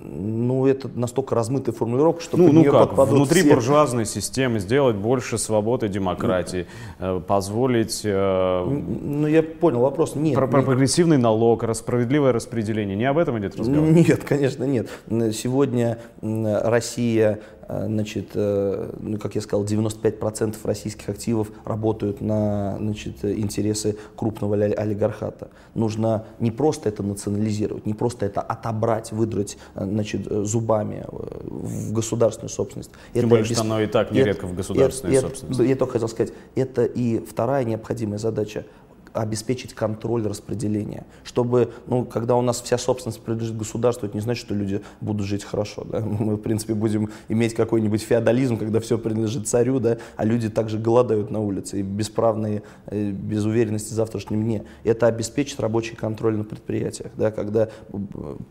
[0.03, 3.53] Ну, это настолько размытая формулировка, что Ну, под ну нее как, внутри все.
[3.53, 6.65] буржуазной системы сделать больше свободы демократии,
[6.99, 10.15] э, позволить э, Ну, я понял вопрос.
[10.15, 12.95] Нет, про- про- прогрессивный налог, справедливое распределение.
[12.95, 13.89] Не об этом идет разговор?
[13.91, 14.87] Нет, конечно, нет.
[15.33, 17.39] Сегодня Россия,
[17.85, 24.55] значит, э, ну, как я сказал, 95% российских активов работают на значит, э, интересы крупного
[24.55, 25.49] оли- олигархата.
[25.75, 31.07] Нужно не просто это национализировать, не просто это отобрать, выдрать э, значит, э, зубами э,
[31.11, 32.91] в государственную собственность.
[33.13, 35.61] Тем Это более, обес- что оно и так это- нередко в государственной это- собственности.
[35.63, 38.65] Я только хотел сказать, это и вторая необходимая задача
[39.13, 44.45] обеспечить контроль распределения, чтобы, ну, когда у нас вся собственность принадлежит государству, это не значит,
[44.45, 45.99] что люди будут жить хорошо, да?
[46.19, 50.77] мы, в принципе, будем иметь какой-нибудь феодализм, когда все принадлежит царю, да, а люди также
[50.77, 54.63] голодают на улице и бесправные, э, без уверенности в завтрашнем дне.
[54.83, 57.97] Это обеспечит рабочий контроль на предприятиях, да, когда э,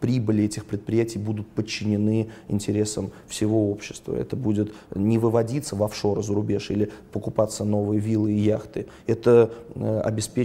[0.00, 4.14] прибыли этих предприятий будут подчинены интересам всего общества.
[4.14, 8.86] Это будет не выводиться в офшоры за рубеж или покупаться новые виллы и яхты.
[9.06, 10.00] Это э,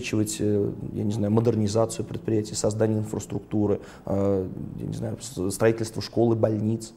[0.06, 4.48] обеспечивать, э, я не знаю, модернизацию предприятий, создание инфраструктуры, э,
[4.80, 5.18] я не знаю,
[5.52, 6.94] строительство школ и больниц.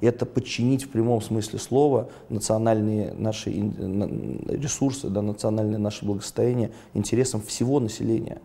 [0.00, 7.80] Это подчинить в прямом смысле слова национальные наши ресурсы, да, национальное наше благосостояние интересам всего
[7.80, 8.40] населения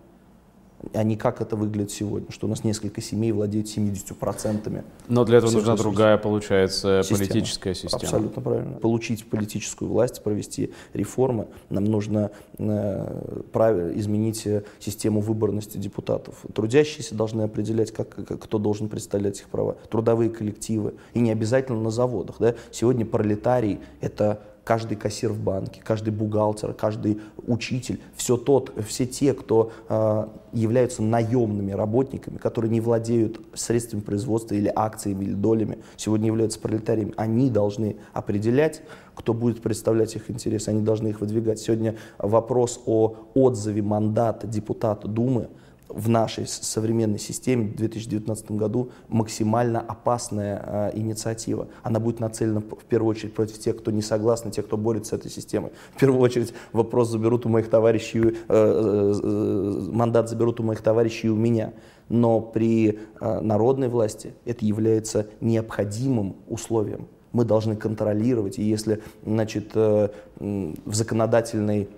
[0.94, 4.84] а не как это выглядит сегодня, что у нас несколько семей владеют 70%.
[5.08, 5.86] Но для этого нужна ресурсов.
[5.86, 7.28] другая, получается, Система.
[7.28, 8.04] политическая система.
[8.04, 8.78] Абсолютно правильно.
[8.78, 16.44] Получить политическую власть, провести реформы, нам нужно э, изменить э, систему выборности депутатов.
[16.54, 19.78] Трудящиеся должны определять, как, как- кто должен представлять их права.
[19.90, 20.94] Трудовые коллективы.
[21.14, 22.36] И не обязательно на заводах.
[22.40, 22.56] Да?
[22.72, 29.34] Сегодня пролетарий– это каждый кассир в банке, каждый бухгалтер, каждый учитель, все, тот, все те,
[29.34, 36.28] кто э, являются наемными работниками, которые не владеют средствами производства или акциями, или долями, сегодня
[36.28, 38.82] являются пролетариями, они должны определять,
[39.14, 41.60] кто будет представлять их интересы, они должны их выдвигать.
[41.60, 45.50] Сегодня вопрос о отзыве мандата депутата Думы
[45.90, 51.68] в нашей современной системе в 2019 году максимально опасная э, инициатива.
[51.84, 55.20] Она будет нацелена в первую очередь против тех, кто не согласны, тех, кто борется с
[55.20, 55.72] этой системой.
[55.96, 60.82] В первую очередь вопрос заберут у моих товарищей, э, э, э, мандат заберут у моих
[60.82, 61.74] товарищей и у меня.
[62.10, 67.08] Но при э, народной власти это является необходимым условием.
[67.32, 70.10] Мы должны контролировать, и если значит, э,
[70.40, 71.90] м, в законодательный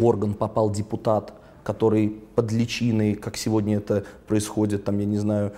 [0.00, 5.52] орган попал депутат, который под личиной, как сегодня это происходит, там, я не знаю,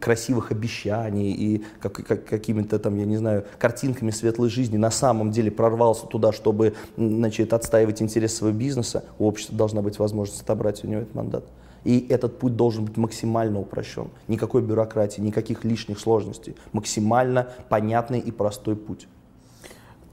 [0.00, 5.30] красивых обещаний и как, как- какими-то там, я не знаю, картинками светлой жизни, на самом
[5.30, 10.84] деле прорвался туда, чтобы, значит, отстаивать интересы своего бизнеса, у общества должна быть возможность отобрать
[10.84, 11.44] у него этот мандат.
[11.84, 14.08] И этот путь должен быть максимально упрощен.
[14.26, 16.56] Никакой бюрократии, никаких лишних сложностей.
[16.72, 19.06] Максимально понятный и простой путь.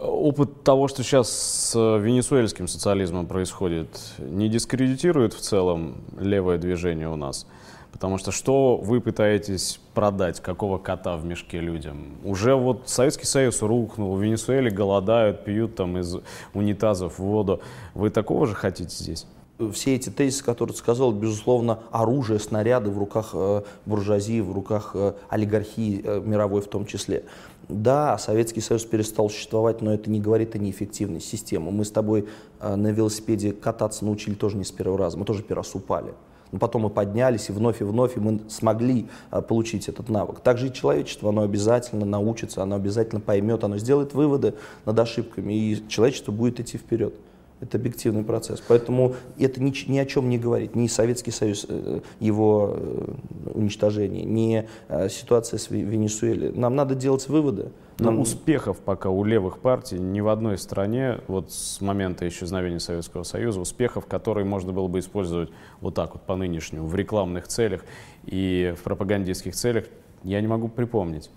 [0.02, 3.88] Опыт того, что сейчас с э, венесуэльским социализмом происходит,
[4.18, 7.46] не дискредитирует в целом левое движение у нас?
[7.92, 12.18] Потому что что вы пытаетесь продать, какого кота в мешке людям?
[12.24, 16.18] Уже вот Советский Союз рухнул, в Венесуэле голодают, пьют там из
[16.56, 17.62] унитазов воду.
[17.94, 19.28] Вы такого же хотите здесь?
[19.74, 24.92] все эти тезисы, которые ты сказал, безусловно, оружие, снаряды в руках э, буржуазии, в руках
[24.96, 27.26] э, олигархии мировой в том числе.
[27.72, 31.72] Да, Советский Союз перестал существовать, но это не говорит о неэффективной системе.
[31.72, 32.28] Мы с тобой
[32.60, 36.14] э, на велосипеде кататься научили тоже не с первого раза, мы тоже первый раз упали.
[36.52, 40.42] Но потом мы поднялись, и вновь и вновь, и мы смогли э, получить этот навык.
[40.42, 44.54] Также и человечество, оно обязательно научится, оно обязательно поймет, оно сделает выводы
[44.86, 47.14] над ошибками, и человечество будет идти вперед.
[47.62, 48.62] Это объективный процесс.
[48.68, 50.76] Поэтому это ни, ни о чем не говорит.
[50.76, 53.14] Ни Советский Союз, э, его э,
[53.54, 56.52] уничтожение, ни э, ситуация с Венесуэлой.
[56.54, 57.72] Нам надо делать выводы.
[58.00, 63.22] Но успехов пока у левых партий ни в одной стране, вот с момента исчезновения Советского
[63.22, 65.50] Союза, успехов, которые можно было бы использовать
[65.82, 67.86] вот так вот по нынешнему, в рекламных целях
[68.26, 69.86] и в пропагандистских целях,
[70.24, 71.30] я не могу припомнить.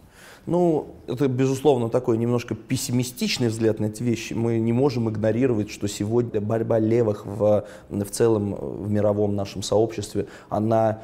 [0.47, 4.35] Ну, это, безусловно, такой немножко пессимистичный взгляд на эти вещи.
[4.35, 10.27] Мы не можем игнорировать, что сегодня борьба левых в, в целом в мировом нашем сообществе,
[10.51, 11.01] она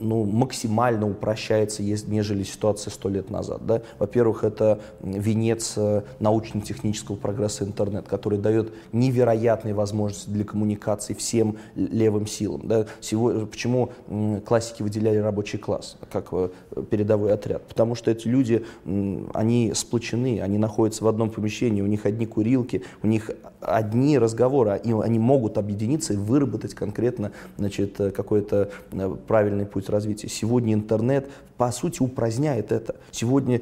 [0.00, 3.66] ну, максимально упрощается, нежели ситуация сто лет назад.
[3.66, 3.82] Да?
[3.98, 12.26] Во-первых, это венец э, научно-технического прогресса интернет, который дает невероятные возможности для коммуникации всем левым
[12.26, 12.66] силам.
[12.66, 12.86] Да?
[13.00, 13.90] Сегодня, почему
[14.46, 16.48] классики выделяли рабочий класс как э,
[16.90, 17.62] передовой отряд?
[17.68, 18.64] Потому что эти люди,
[19.34, 23.30] они сплочены, они находятся в одном помещении, у них одни курилки, у них
[23.60, 28.70] одни разговоры, и они могут объединиться и выработать конкретно значит, э, какой-то
[29.26, 30.28] правильный путь развития.
[30.28, 32.96] Сегодня интернет, по сути, упраздняет это.
[33.10, 33.60] Сегодня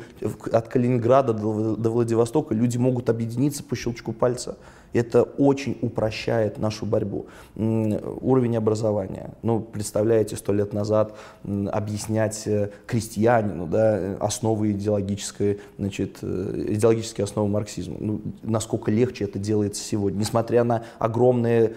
[0.53, 4.57] от Калининграда до, Владивостока люди могут объединиться по щелчку пальца.
[4.93, 7.26] Это очень упрощает нашу борьбу.
[7.57, 9.35] Уровень образования.
[9.43, 11.14] Ну, представляете, сто лет назад
[11.45, 17.97] объяснять э, крестьянину да, основы идеологической, значит, э, идеологические основы марксизма.
[18.01, 20.20] Ну, насколько легче это делается сегодня.
[20.20, 21.74] Несмотря на огромные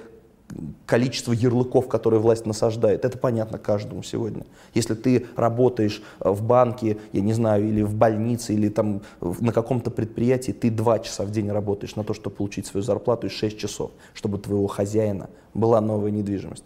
[0.86, 3.06] количество ярлыков, которые власть насаждает.
[3.06, 4.46] Это понятно каждому сегодня.
[4.74, 9.52] Если ты работаешь э, в банке, я не знаю, или в больнице, или там на
[9.52, 13.30] каком-то предприятии, ты два часа в день работаешь на то, чтобы получить свою зарплату, и
[13.30, 16.66] шесть часов, чтобы твоего хозяина была новая недвижимость.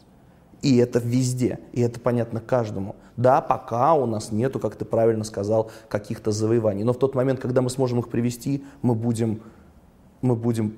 [0.62, 2.96] И это везде, и это понятно каждому.
[3.18, 6.84] Да, пока у нас нету, как ты правильно сказал, каких-то завоеваний.
[6.84, 9.42] Но в тот момент, когда мы сможем их привести, мы будем,
[10.22, 10.76] мы будем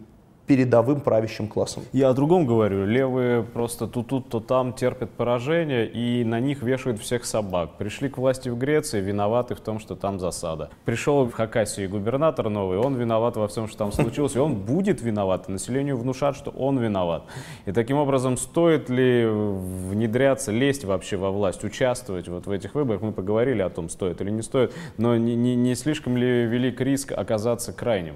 [0.48, 1.84] передовым правящим классом.
[1.92, 2.86] Я о другом говорю.
[2.86, 7.72] Левые просто то тут, то там терпят поражение и на них вешают всех собак.
[7.78, 10.70] Пришли к власти в Греции, виноваты в том, что там засада.
[10.86, 15.02] Пришел в Хакасии губернатор новый, он виноват во всем, что там случилось, и он будет
[15.02, 15.50] виноват.
[15.50, 17.24] населению внушат, что он виноват.
[17.66, 23.02] И таким образом, стоит ли внедряться, лезть вообще во власть, участвовать вот в этих выборах?
[23.02, 26.80] Мы поговорили о том, стоит или не стоит, но не, не, не слишком ли велик
[26.80, 28.16] риск оказаться крайним?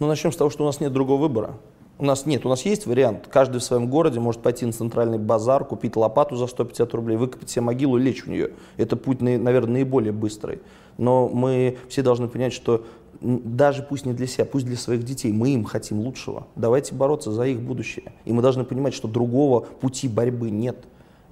[0.00, 1.58] Ну, начнем с того, что у нас нет другого выбора.
[1.98, 3.28] У нас нет, у нас есть вариант.
[3.30, 7.50] Каждый в своем городе может пойти на центральный базар, купить лопату за 150 рублей, выкопать
[7.50, 8.52] себе могилу и лечь в нее.
[8.78, 10.60] Это путь, наверное, наиболее быстрый.
[10.96, 12.86] Но мы все должны понять, что
[13.20, 16.46] даже пусть не для себя, пусть для своих детей, мы им хотим лучшего.
[16.56, 18.14] Давайте бороться за их будущее.
[18.24, 20.78] И мы должны понимать, что другого пути борьбы нет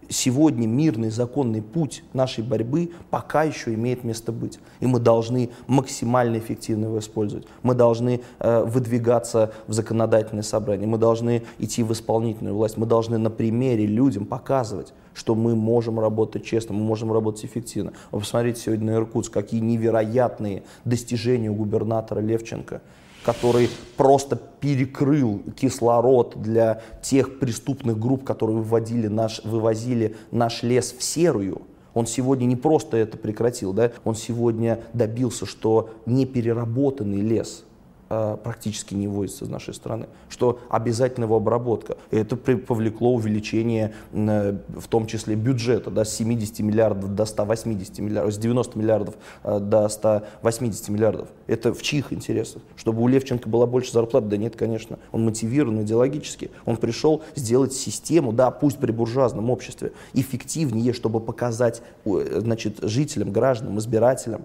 [0.09, 4.59] сегодня мирный законный путь нашей борьбы пока еще имеет место быть.
[4.81, 7.47] И мы должны максимально эффективно его использовать.
[7.63, 13.19] Мы должны э, выдвигаться в законодательное собрание, мы должны идти в исполнительную власть, мы должны
[13.19, 17.93] на примере людям показывать, что мы можем работать честно, мы можем работать эффективно.
[18.11, 22.83] Вы посмотрите сегодня на Иркутск, какие невероятные достижения у губернатора Левченко
[23.29, 23.69] который
[23.99, 31.61] просто перекрыл кислород для тех преступных групп, которые выводили наш, вывозили наш лес в серую.
[31.93, 33.93] Он сегодня не просто это прекратил, да?
[34.07, 37.65] он сегодня добился, что непереработанный лес–
[38.09, 41.97] практически не вводится из нашей страны, что обязательно его обработка.
[42.11, 47.99] И это повлекло увеличение, э, в том числе бюджета, да, с 70 миллиардов до 180
[47.99, 51.29] миллиардов, с 90 миллиардов э, до 180 миллиардов.
[51.47, 52.63] Это в чьих интересах?
[52.77, 54.29] Чтобы у Левченко была больше зарплат?
[54.29, 54.99] Да нет, конечно.
[55.13, 56.51] Он мотивирован идеологически.
[56.65, 63.79] Он пришел сделать систему, да, пусть при буржуазном обществе, эффективнее, чтобы показать значит, жителям, гражданам,
[63.79, 64.43] избирателям,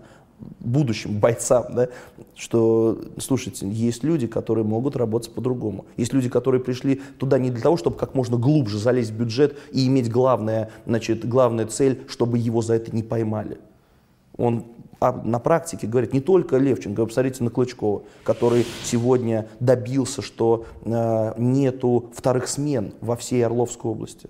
[0.59, 1.89] будущим бойцам, да,
[2.35, 5.85] что, слушайте, есть люди, которые могут работать по-другому.
[5.97, 9.57] Есть люди, которые пришли туда не для того, чтобы как можно глубже залезть в бюджет
[9.71, 13.57] и иметь главное, значит, главная цель, чтобы его за это не поймали.
[14.37, 14.65] Он
[15.03, 21.33] а на практике говорит не только Левченко, посмотрите на Клычкова, который сегодня добился, что э,
[21.37, 24.29] нету вторых смен во всей Орловской области.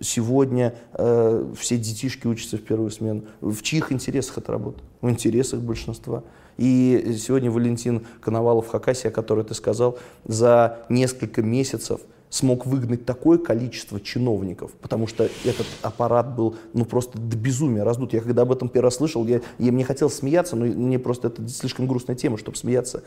[0.00, 3.24] Сегодня э, все детишки учатся в первую смену.
[3.40, 4.82] В чьих интересах это работа?
[5.00, 6.22] В интересах большинства.
[6.58, 14.00] И сегодня Валентин Коновалов Хакасия, который ты сказал, за несколько месяцев смог выгнать такое количество
[14.00, 18.12] чиновников, потому что этот аппарат был ну просто до безумия раздут.
[18.12, 21.28] Я когда об этом первый раз слышал, я, я мне хотел смеяться, но мне просто
[21.28, 23.02] это слишком грустная тема, чтобы смеяться.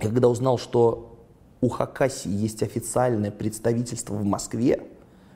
[0.00, 1.18] Я когда узнал, что
[1.60, 4.82] у Хакасии есть официальное представительство в Москве,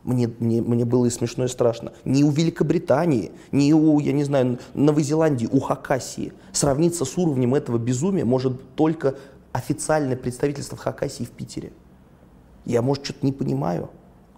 [0.05, 1.93] мне, мне, мне было и смешно, и страшно.
[2.05, 6.33] Ни у Великобритании, ни у, я не знаю, Новой Зеландии, у Хакасии.
[6.53, 9.17] Сравниться с уровнем этого безумия может только
[9.53, 11.73] официальное представительство Хакасии в Питере.
[12.65, 13.91] Я, может, что-то не понимаю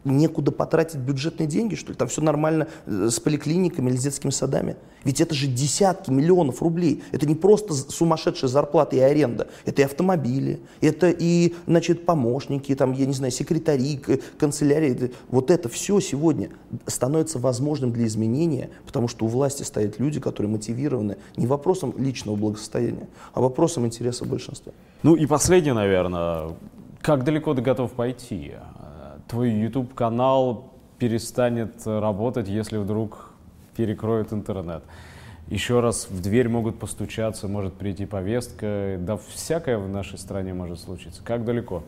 [0.07, 1.97] некуда потратить бюджетные деньги, что ли?
[1.97, 4.77] Там все нормально э, с поликлиниками или с детскими садами.
[5.05, 7.03] Ведь это же десятки миллионов рублей.
[7.13, 9.49] Это не просто сумасшедшая зарплата и аренда.
[9.65, 14.01] Это и автомобили, это и, значит, помощники, там, я не знаю, секретари,
[14.39, 15.13] канцелярии.
[15.29, 16.51] Вот это все сегодня
[16.87, 22.37] становится возможным для изменения, потому что у власти стоят люди, которые мотивированы не вопросом личного
[22.37, 24.73] благосостояния, а вопросом интереса большинства.
[25.03, 26.57] Ну и последнее, наверное,
[27.01, 28.55] как далеко ты готов пойти?
[29.29, 33.33] Твой YouTube-канал перестанет работать, если вдруг
[33.77, 34.83] перекроют интернет.
[35.49, 38.97] Еще раз в дверь могут постучаться, может прийти повестка.
[38.99, 41.23] Да всякое в нашей стране может случиться.
[41.23, 41.85] Как далеко?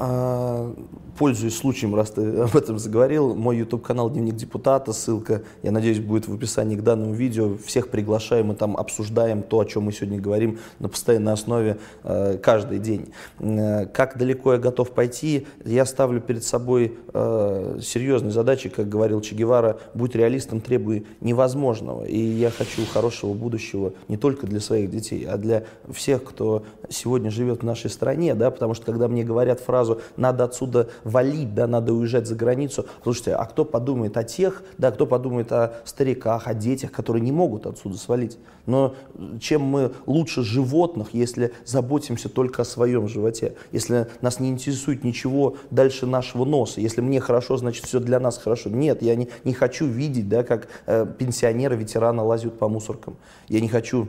[0.00, 0.72] А,
[1.18, 6.28] пользуясь случаем, раз ты об этом заговорил, мой YouTube-канал «Дневник депутата», ссылка, я надеюсь, будет
[6.28, 7.56] в описании к данному видео.
[7.66, 12.38] Всех приглашаем, мы там обсуждаем то, о чем мы сегодня говорим на постоянной основе э,
[12.40, 13.12] каждый день.
[13.40, 15.48] Э, как далеко я готов пойти?
[15.64, 22.04] Я ставлю перед собой э, серьезные задачи, как говорил Че Гевара, «Будь реалистом, требуй невозможного».
[22.04, 27.32] И я хочу хорошего будущего не только для своих детей, а для всех, кто сегодня
[27.32, 31.54] живет в нашей стране, да, потому что когда мне говорят фразу сразу надо отсюда валить,
[31.54, 32.86] да, надо уезжать за границу.
[33.02, 37.32] Слушайте, а кто подумает о тех, да, кто подумает о стариках, о детях, которые не
[37.32, 38.38] могут отсюда свалить?
[38.66, 38.94] Но
[39.40, 45.56] чем мы лучше животных, если заботимся только о своем животе, если нас не интересует ничего
[45.70, 48.68] дальше нашего носа, если мне хорошо, значит все для нас хорошо.
[48.68, 53.16] Нет, я не, не хочу видеть, да, как э, пенсионеры, ветераны лазят по мусоркам.
[53.48, 54.08] Я не хочу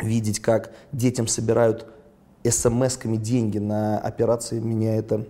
[0.00, 1.86] видеть, как детям собирают
[2.50, 5.26] смс-ками деньги на операции, меня это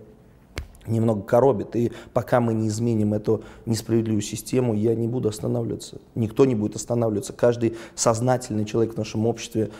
[0.87, 1.75] немного коробит.
[1.77, 5.99] И пока мы не изменим эту несправедливую систему, я не буду останавливаться.
[6.15, 7.33] Никто не будет останавливаться.
[7.33, 9.71] Каждый сознательный человек в нашем обществе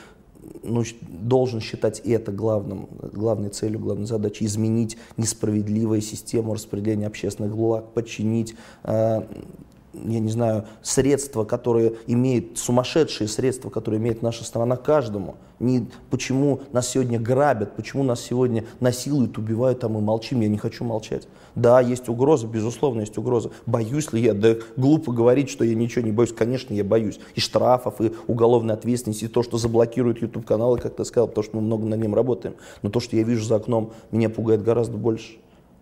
[0.63, 7.93] ну, должен считать это главным, главной целью, главной задачей, изменить несправедливую систему распределения общественных благ,
[7.93, 9.23] подчинить э,
[10.05, 15.37] я не знаю, средства, которые имеет, сумасшедшие средства, которые имеет наша страна каждому.
[15.59, 20.59] Не, почему нас сегодня грабят, почему нас сегодня насилуют, убивают, а мы молчим, я не
[20.59, 21.27] хочу молчать.
[21.55, 23.51] Да, есть угроза, безусловно, есть угроза.
[23.65, 24.35] Боюсь ли я?
[24.35, 26.33] Да глупо говорить, что я ничего не боюсь.
[26.33, 27.19] Конечно, я боюсь.
[27.35, 31.57] И штрафов, и уголовной ответственности, и то, что заблокируют YouTube-каналы, как ты сказал, потому что
[31.57, 32.57] мы много над ним работаем.
[32.83, 35.39] Но то, что я вижу за окном, меня пугает гораздо больше.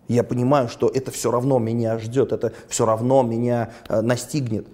[0.07, 4.67] Я понимаю, что это все равно меня ждет, это все равно меня э, настигнет.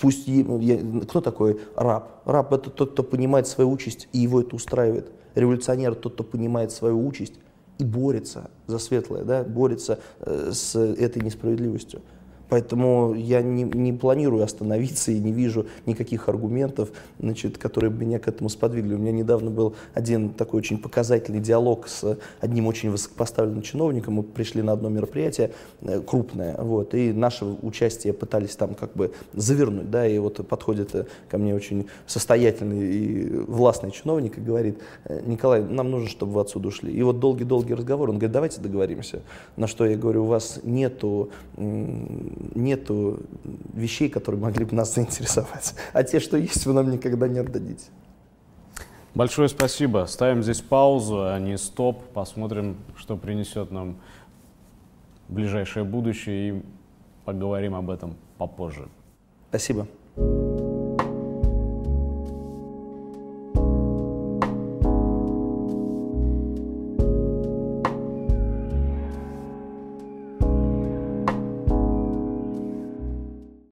[0.00, 2.22] Пусть я, кто такой раб?
[2.24, 5.10] Раб это тот, кто понимает свою участь и его это устраивает.
[5.34, 7.34] Революционер тот, кто понимает свою участь
[7.78, 12.00] и борется за светлое, да, борется э, с этой несправедливостью.
[12.48, 18.28] Поэтому я не, не планирую остановиться и не вижу никаких аргументов, значит, которые меня к
[18.28, 18.94] этому сподвигли.
[18.94, 24.14] У меня недавно был один такой очень показательный диалог с одним очень высокопоставленным чиновником.
[24.14, 29.12] Мы пришли на одно мероприятие э, крупное, вот, и наше участие пытались там как бы
[29.34, 34.78] завернуть, да, и вот подходит э, ко мне очень состоятельный и властный чиновник и говорит,
[35.04, 36.92] «Э, Николай, нам нужно, чтобы вы отсюда ушли.
[36.92, 39.20] И вот долгий-долгий разговор, он говорит, давайте договоримся.
[39.56, 41.30] На что я говорю, у вас нету
[42.54, 43.20] нету
[43.72, 45.74] вещей, которые могли бы нас заинтересовать.
[45.92, 47.86] А те, что есть, вы нам никогда не отдадите.
[49.14, 50.06] Большое спасибо.
[50.08, 52.04] Ставим здесь паузу, а не стоп.
[52.12, 53.96] Посмотрим, что принесет нам
[55.28, 56.62] ближайшее будущее и
[57.24, 58.88] поговорим об этом попозже.
[59.50, 59.88] Спасибо.